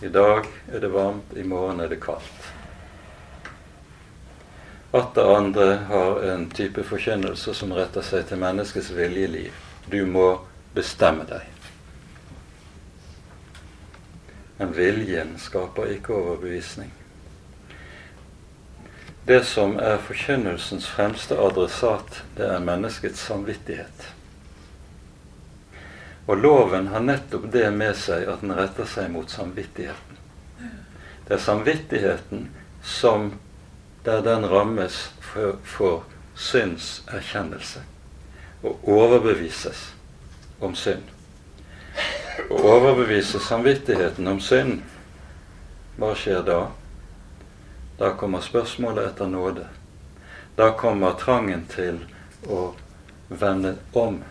I 0.01 0.09
dag 0.09 0.49
er 0.73 0.81
det 0.81 0.93
varmt, 0.97 1.37
i 1.37 1.45
morgen 1.45 1.85
er 1.85 1.93
det 1.93 2.01
kaldt. 2.01 2.51
Atter 4.97 5.37
andre 5.37 5.71
har 5.93 6.25
en 6.33 6.49
type 6.51 6.89
forkynnelse 6.89 7.53
som 7.55 7.77
retter 7.77 8.01
seg 8.01 8.25
til 8.33 8.41
menneskets 8.41 8.95
viljeliv. 8.97 9.53
Du 9.93 10.07
må 10.09 10.31
bestemme 10.73 11.29
deg. 11.29 11.60
Men 14.61 14.73
viljen 14.77 15.39
skaper 15.41 15.89
ikke 15.89 16.13
overbevisning. 16.13 16.91
Det 19.25 19.39
som 19.49 19.79
er 19.81 20.03
forkynnelsens 20.05 20.85
fremste 20.85 21.39
adressat, 21.41 22.19
det 22.37 22.45
er 22.45 22.61
menneskets 22.61 23.23
samvittighet. 23.25 24.03
Og 26.29 26.37
loven 26.43 26.91
har 26.93 27.01
nettopp 27.01 27.47
det 27.55 27.71
med 27.73 27.97
seg 27.97 28.29
at 28.29 28.45
den 28.45 28.53
retter 28.59 28.85
seg 28.85 29.09
mot 29.15 29.33
samvittigheten. 29.33 30.19
Det 31.25 31.39
er 31.39 31.41
samvittigheten 31.41 32.51
som 32.85 33.31
der 34.05 34.21
den 34.27 34.45
rammes 34.51 34.99
for, 35.25 35.57
for 35.65 36.05
synserkjennelse 36.37 37.81
og 38.61 38.85
overbevises 38.85 39.87
om 40.61 40.77
synd. 40.77 41.09
Å 42.49 42.61
overbevise 42.77 43.41
samvittigheten 43.43 44.29
om 44.31 44.41
synd, 44.41 44.81
hva 46.01 46.15
skjer 46.17 46.41
da? 46.47 46.61
Da 48.01 48.15
kommer 48.17 48.41
spørsmålet 48.41 49.11
etter 49.11 49.29
nåde. 49.29 49.67
Da 50.57 50.71
kommer 50.79 51.19
trangen 51.21 51.67
til 51.69 52.01
å 52.49 52.71
vende 53.29 53.77
om 53.93 54.23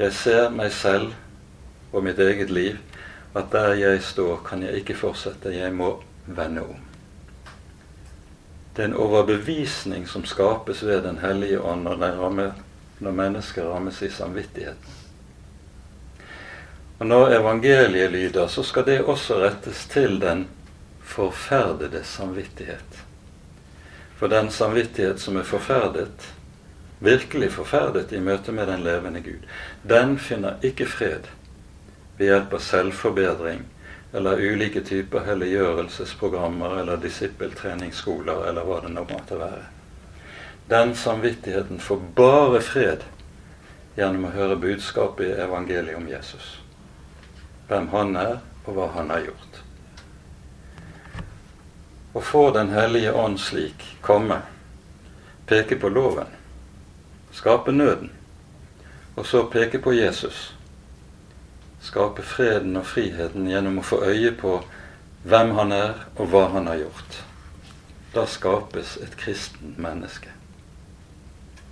jeg 0.00 0.14
ser 0.16 0.46
meg 0.48 0.72
selv 0.72 1.12
og 1.92 2.06
mitt 2.06 2.18
eget 2.24 2.48
liv, 2.48 2.78
at 3.36 3.50
der 3.52 3.74
jeg 3.76 4.00
står, 4.02 4.38
kan 4.46 4.62
jeg 4.64 4.80
ikke 4.80 4.96
fortsette. 4.96 5.52
Jeg 5.52 5.74
må 5.76 5.90
vende 6.24 6.62
om. 6.64 6.78
Det 8.72 8.86
er 8.86 8.88
en 8.88 8.96
overbevisning 8.96 10.06
som 10.08 10.24
skapes 10.24 10.80
ved 10.86 11.02
Den 11.04 11.18
hellige 11.20 11.60
ånd 11.60 11.84
når, 11.84 12.54
når 13.00 13.12
mennesker 13.12 13.68
rammes 13.68 14.00
i 14.02 14.08
samvittigheten. 14.08 14.99
Og 17.00 17.06
Når 17.06 17.30
evangeliet 17.32 18.10
lyder, 18.12 18.46
så 18.46 18.62
skal 18.62 18.84
det 18.84 18.98
også 19.08 19.38
rettes 19.40 19.86
til 19.88 20.18
den 20.20 20.44
forferdede 21.00 22.04
samvittighet. 22.04 23.00
For 24.20 24.28
den 24.28 24.50
samvittighet 24.50 25.20
som 25.20 25.36
er 25.40 25.48
forferdet, 25.48 26.28
virkelig 27.00 27.52
forferdet 27.52 28.12
i 28.12 28.20
møte 28.20 28.52
med 28.52 28.68
den 28.68 28.84
levende 28.84 29.24
Gud, 29.24 29.48
den 29.88 30.18
finner 30.18 30.60
ikke 30.62 30.86
fred 30.86 31.32
ved 32.18 32.26
hjelp 32.26 32.52
av 32.52 32.64
selvforbedring 32.68 33.64
eller 34.12 34.44
ulike 34.52 34.84
typer 34.84 35.24
helliggjørelsesprogrammer 35.24 36.82
eller 36.82 37.00
disippeltreningsskoler 37.00 38.44
eller 38.50 38.68
hva 38.68 38.84
det 38.84 38.92
nå 38.92 39.08
måtte 39.08 39.40
være. 39.40 39.64
Den 40.68 40.92
samvittigheten 40.94 41.80
får 41.80 42.08
bare 42.16 42.60
fred 42.60 43.08
gjennom 43.96 44.28
å 44.28 44.36
høre 44.36 44.60
budskapet 44.60 45.30
i 45.30 45.38
evangeliet 45.48 45.96
om 45.96 46.10
Jesus. 46.12 46.59
Hvem 47.70 47.88
han 47.92 48.16
er, 48.18 48.40
og 48.66 48.74
hva 48.74 48.88
han 48.96 49.12
har 49.14 49.20
gjort. 49.28 49.58
Å 52.12 52.20
få 52.20 52.48
Den 52.50 52.72
hellige 52.74 53.12
ånd 53.14 53.38
slik 53.38 53.84
komme, 54.02 54.40
peke 55.46 55.78
på 55.78 55.88
loven, 55.88 56.32
skape 57.30 57.70
nøden, 57.70 58.10
og 59.14 59.26
så 59.26 59.44
peke 59.46 59.78
på 59.78 59.94
Jesus. 59.94 60.48
Skape 61.80 62.26
freden 62.26 62.74
og 62.76 62.90
friheten 62.90 63.46
gjennom 63.46 63.78
å 63.78 63.86
få 63.86 64.02
øye 64.02 64.34
på 64.34 64.58
hvem 65.22 65.54
han 65.54 65.72
er, 65.72 65.94
og 66.18 66.34
hva 66.34 66.48
han 66.50 66.66
har 66.66 66.82
gjort. 66.82 67.22
Da 68.18 68.26
skapes 68.26 68.96
et 68.98 69.14
kristent 69.14 69.78
menneske. 69.78 70.34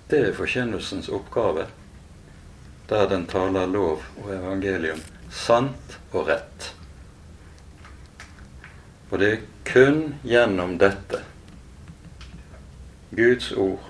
Det 0.07 0.23
er 0.29 0.35
forkynnelsens 0.39 1.11
oppgave, 1.11 1.67
der 2.87 3.07
den 3.11 3.27
taler 3.27 3.67
lov 3.67 4.07
og 4.23 4.31
evangelium 4.33 5.03
sant 5.29 5.99
og 6.11 6.27
rett. 6.27 6.69
Og 9.09 9.19
det 9.19 9.29
er 9.31 9.45
kun 9.65 10.01
gjennom 10.23 10.77
dette, 10.81 11.23
Guds 13.09 13.51
ord, 13.51 13.85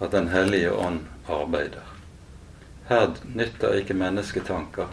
at 0.00 0.12
Den 0.12 0.28
hellige 0.28 0.72
ånd 0.72 1.06
arbeider. 1.28 1.86
Her 2.88 3.14
nytter 3.34 3.78
ikke 3.78 3.94
mennesketanker. 3.94 4.90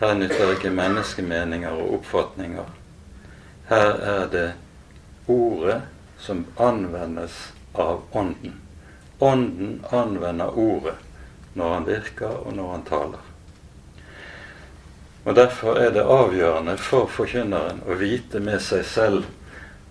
Her 0.00 0.14
nytter 0.14 0.52
ikke 0.52 0.70
menneskemeninger 0.70 1.70
og 1.70 1.94
oppfatninger. 1.98 2.68
Her 3.68 3.96
er 4.12 4.28
det 4.30 4.52
ordet 5.26 5.80
som 6.18 6.44
anvendes 6.60 7.52
av 7.74 8.02
Ånden. 8.12 8.60
Ånden 9.18 9.80
anvender 9.90 10.58
ordet 10.58 10.94
når 11.54 11.74
han 11.74 11.86
virker, 11.86 12.32
og 12.46 12.56
når 12.56 12.72
han 12.72 12.84
taler. 12.88 13.28
Og 15.24 15.36
Derfor 15.36 15.78
er 15.78 15.92
det 15.94 16.02
avgjørende 16.02 16.76
for 16.82 17.06
forkynneren 17.06 17.84
å 17.86 17.94
vite 18.00 18.40
med 18.42 18.58
seg 18.64 18.82
selv 18.88 19.28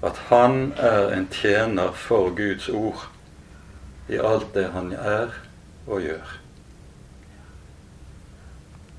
at 0.03 0.17
han 0.31 0.73
er 0.75 1.13
en 1.15 1.27
tjener 1.31 1.93
for 1.95 2.33
Guds 2.35 2.67
ord 2.69 3.05
i 4.11 4.19
alt 4.19 4.49
det 4.55 4.67
han 4.73 4.91
er 4.91 5.31
og 5.87 6.01
gjør. 6.03 6.37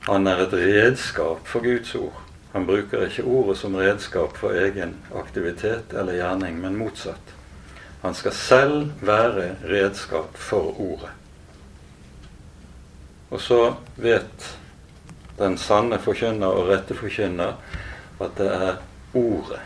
Han 0.09 0.27
er 0.27 0.47
et 0.47 0.55
redskap 0.57 1.47
for 1.47 1.63
Guds 1.63 1.95
ord. 1.95 2.17
Han 2.53 2.67
bruker 2.67 3.07
ikke 3.07 3.25
ordet 3.29 3.59
som 3.61 3.77
redskap 3.77 4.37
for 4.37 4.57
egen 4.57 4.97
aktivitet 5.17 5.93
eller 5.93 6.17
gjerning, 6.17 6.59
men 6.61 6.77
motsatt. 6.77 7.37
Han 8.03 8.17
skal 8.19 8.35
selv 8.35 9.05
være 9.05 9.53
redskap 9.69 10.37
for 10.37 10.81
ordet. 10.81 11.13
Og 13.33 13.41
så 13.41 13.61
vet 13.97 14.49
den 15.39 15.57
sanne 15.59 15.97
forkynner 16.03 16.53
og 16.53 16.69
rette 16.69 16.95
forkynner 16.97 17.57
at 18.21 18.35
det 18.37 18.49
er 18.53 18.75
ordet 19.17 19.63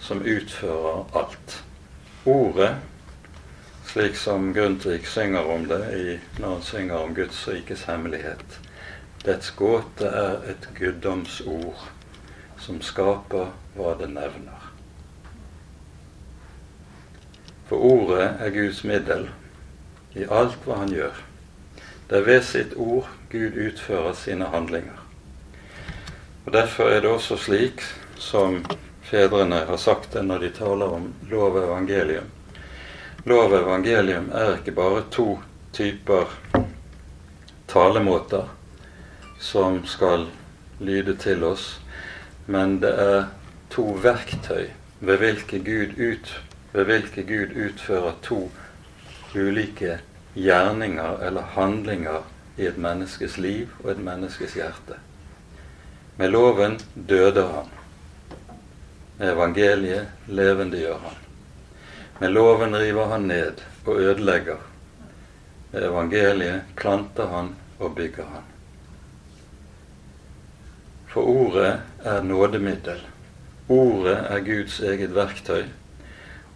som 0.00 0.22
utfører 0.24 1.04
alt. 1.20 1.58
Ordet 2.24 2.72
slik 3.90 4.16
som 4.16 4.52
Grundtvig 4.54 5.06
synger 5.06 5.44
om 5.50 5.68
det 5.68 5.80
i, 5.96 6.18
når 6.40 6.48
han 6.48 6.62
synger 6.62 6.94
om 6.96 7.14
Guds 7.14 7.48
rikes 7.48 7.84
hemmelighet. 7.84 8.60
Dets 9.24 9.50
gåte 9.50 10.06
er 10.06 10.44
et 10.52 10.68
guddomsord 10.78 11.88
som 12.60 12.78
skaper 12.80 13.50
hva 13.74 13.96
det 14.00 14.12
nevner. 14.14 14.68
For 17.68 17.82
ordet 17.82 18.28
er 18.38 18.54
Guds 18.54 18.84
middel 18.86 19.28
i 20.14 20.24
alt 20.30 20.56
hva 20.64 20.80
han 20.84 20.94
gjør. 20.94 21.18
Det 22.10 22.18
er 22.18 22.24
ved 22.26 22.42
sitt 22.42 22.72
ord 22.74 23.06
Gud 23.30 23.54
utfører 23.54 24.16
sine 24.18 24.48
handlinger. 24.50 24.96
Og 26.44 26.52
Derfor 26.52 26.90
er 26.90 27.04
det 27.04 27.10
også 27.10 27.36
slik 27.38 27.84
som 28.18 28.64
fedrene 29.06 29.60
har 29.68 29.78
sagt 29.78 30.16
det 30.16 30.24
når 30.26 30.42
de 30.42 30.50
taler 30.56 30.96
om 30.96 31.06
lov 31.30 31.54
og 31.54 31.62
evangelium 31.68 32.26
Lov 33.30 33.52
og 33.52 33.60
evangelium 33.60 34.26
er 34.34 34.56
ikke 34.56 34.74
bare 34.74 35.04
to 35.14 35.38
typer 35.72 36.34
talemåter 37.70 38.50
som 39.38 39.84
skal 39.86 40.26
lyde 40.80 41.14
til 41.14 41.44
oss, 41.44 41.78
men 42.46 42.80
det 42.82 42.90
er 42.90 43.26
to 43.70 43.86
verktøy 44.02 44.66
ved 44.98 45.22
hvilke 45.22 45.62
Gud, 45.62 45.94
ut, 45.94 46.36
ved 46.72 46.90
hvilke 46.90 47.22
Gud 47.22 47.54
utfører 47.54 48.18
to 48.22 48.48
ulike 49.34 50.00
gjerninger 50.34 51.22
eller 51.26 51.54
handlinger 51.56 52.22
i 52.56 52.66
et 52.66 52.78
menneskes 52.78 53.38
liv 53.38 53.68
og 53.84 53.90
et 53.94 54.02
menneskes 54.04 54.54
hjerte. 54.58 54.98
Med 56.16 56.30
loven 56.30 56.78
døder 56.94 57.48
han. 57.54 57.70
Med 59.18 59.32
evangeliet 59.32 60.28
levendegjør 60.28 60.98
han. 61.06 61.16
Med 62.20 62.34
loven 62.36 62.76
river 62.76 63.08
han 63.08 63.28
ned 63.30 63.62
og 63.86 64.00
ødelegger. 64.00 64.60
Med 65.72 65.88
evangeliet 65.88 66.74
planter 66.76 67.26
han 67.32 67.54
og 67.78 67.94
bygger 67.96 68.28
han. 68.34 68.46
For 71.10 71.26
ordet 71.26 71.80
er 72.04 72.22
nådemiddel. 72.22 73.00
Ordet 73.68 74.18
er 74.28 74.44
Guds 74.44 74.80
eget 74.80 75.14
verktøy. 75.14 75.64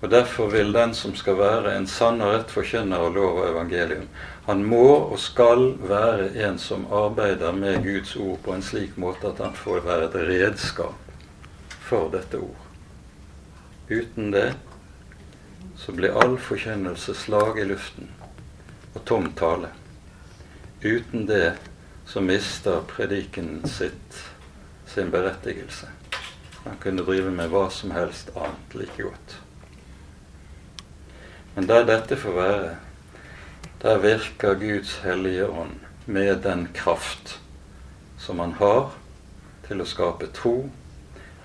Og 0.05 0.11
Derfor 0.11 0.51
vil 0.53 0.73
den 0.73 0.91
som 0.93 1.15
skal 1.17 1.39
være 1.39 1.71
en 1.79 1.87
sann 1.89 2.21
og 2.21 2.35
rett 2.35 2.51
forkynner 2.53 3.01
av 3.01 3.15
lov 3.15 3.39
og 3.39 3.47
evangelium, 3.49 4.09
han 4.45 4.61
må 4.69 4.85
og 4.99 5.17
skal 5.17 5.63
være 5.81 6.27
en 6.45 6.59
som 6.61 6.83
arbeider 6.93 7.55
med 7.57 7.81
Guds 7.87 8.13
ord 8.21 8.43
på 8.45 8.53
en 8.53 8.65
slik 8.67 8.99
måte 9.01 9.31
at 9.31 9.41
han 9.41 9.57
får 9.57 9.81
være 9.87 10.11
et 10.11 10.19
redskap 10.29 11.25
for 11.87 12.11
dette 12.13 12.37
ord. 12.37 12.67
Uten 13.89 14.29
det 14.35 14.51
så 15.81 15.97
blir 15.97 16.21
all 16.21 16.37
forkynnelse 16.37 17.17
slag 17.23 17.63
i 17.63 17.65
luften 17.71 18.13
og 18.93 19.01
tom 19.09 19.31
tale. 19.41 19.73
Uten 20.85 21.25
det 21.33 21.55
så 22.05 22.21
mister 22.21 22.85
prediken 22.93 23.63
sitt 23.65 24.21
sin 24.85 25.09
berettigelse. 25.09 25.89
Han 26.69 26.77
kunne 26.85 27.09
drive 27.09 27.33
med 27.33 27.49
hva 27.57 27.71
som 27.73 27.97
helst 27.97 28.37
annet 28.37 28.79
like 28.83 29.01
godt. 29.01 29.39
Men 31.55 31.67
der 31.71 31.85
dette 31.87 32.17
får 32.19 32.35
være, 32.35 32.71
der 33.83 33.99
virker 34.03 34.55
Guds 34.59 34.97
hellige 35.05 35.47
ånd 35.47 35.77
med 36.07 36.43
den 36.43 36.69
kraft 36.75 37.39
som 38.19 38.39
han 38.43 38.57
har 38.59 38.95
til 39.69 39.81
å 39.81 39.87
skape 39.89 40.31
tro, 40.35 40.71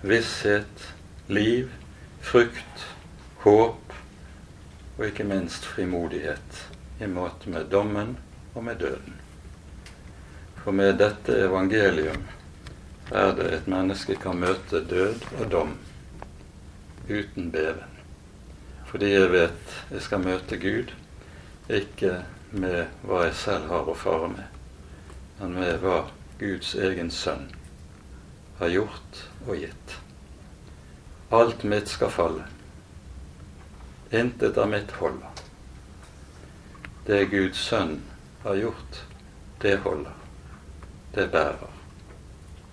visshet, 0.02 0.88
liv, 1.28 1.70
frukt, 2.26 2.88
håp 3.44 3.94
og 4.98 5.06
ikke 5.08 5.28
minst 5.28 5.68
frimodighet 5.68 6.64
i 7.00 7.08
måte 7.08 7.52
med 7.54 7.70
dommen 7.72 8.18
og 8.56 8.66
med 8.66 8.82
døden. 8.82 9.20
For 10.64 10.76
med 10.76 10.98
dette 11.00 11.38
evangelium 11.46 12.26
er 13.12 13.32
det 13.38 13.52
et 13.54 13.70
menneske 13.72 14.18
kan 14.20 14.42
møte 14.42 14.82
død 14.90 15.30
og 15.38 15.46
dom 15.54 15.78
uten 17.10 17.54
beven. 17.54 17.99
Fordi 18.90 19.12
jeg 19.14 19.30
vet 19.32 19.74
jeg 19.92 20.02
skal 20.02 20.24
møte 20.26 20.58
Gud, 20.58 20.94
ikke 21.70 22.24
med 22.52 22.88
hva 23.06 23.28
jeg 23.28 23.36
selv 23.38 23.70
har 23.70 23.90
å 23.90 23.98
fare 23.98 24.30
med, 24.34 24.62
men 25.40 25.54
med 25.60 25.76
hva 25.84 26.00
Guds 26.40 26.74
egen 26.74 27.12
sønn 27.14 27.52
har 28.58 28.74
gjort 28.74 29.20
og 29.46 29.60
gitt. 29.62 30.00
Alt 31.30 31.64
mitt 31.64 31.92
skal 31.92 32.10
falle. 32.10 32.48
Intet 34.10 34.58
av 34.58 34.72
mitt 34.72 34.96
holder. 34.98 35.44
Det 37.06 37.22
Guds 37.30 37.62
sønn 37.70 38.00
har 38.42 38.58
gjort, 38.58 39.04
det 39.62 39.78
holder. 39.86 40.18
Det 41.14 41.30
bærer. 41.30 41.78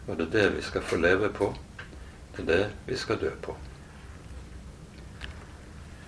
Og 0.07 0.17
det 0.17 0.31
er 0.31 0.35
det 0.39 0.49
vi 0.57 0.65
skal 0.65 0.85
få 0.87 0.97
leve 1.03 1.29
på. 1.29 1.53
Det 2.37 2.47
er 2.47 2.53
det 2.53 2.65
vi 2.87 2.97
skal 2.97 3.21
dø 3.21 3.37
på. 3.43 3.57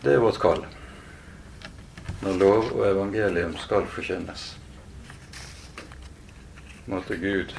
Det 0.03 0.15
er 0.15 0.23
vårt 0.23 0.39
kall 0.39 0.63
når 2.21 2.39
lov 2.39 2.71
og 2.75 2.85
evangelium 2.87 3.55
skal 3.63 3.87
forkynnes. 3.87 4.45
Måtte 6.91 7.17
Gud 7.17 7.55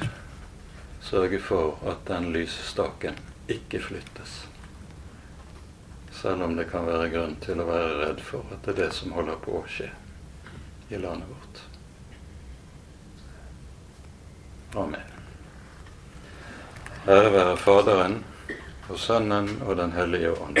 sørge 1.00 1.40
for 1.40 1.78
at 1.88 2.04
den 2.08 2.32
lysestaken 2.32 3.16
ikke 3.48 3.80
flyttes. 3.80 4.46
Selv 6.12 6.42
om 6.42 6.56
det 6.56 6.68
kan 6.70 6.84
være 6.86 7.08
grunn 7.12 7.36
til 7.40 7.60
å 7.62 7.68
være 7.68 7.94
redd 8.02 8.20
for 8.24 8.44
at 8.52 8.64
det 8.66 8.74
er 8.74 8.80
det 8.82 8.90
som 8.96 9.14
holder 9.16 9.40
på 9.40 9.60
å 9.60 9.64
skje 9.68 9.88
i 10.90 11.00
landet 11.00 11.30
vårt. 11.30 11.62
Amen. 14.80 15.16
Ære 17.08 17.32
være 17.32 17.56
Faderen 17.56 18.20
og 18.90 18.98
Sønnen 19.00 19.48
og 19.64 19.76
Den 19.80 19.92
hellige 19.96 20.34
ånd, 20.36 20.60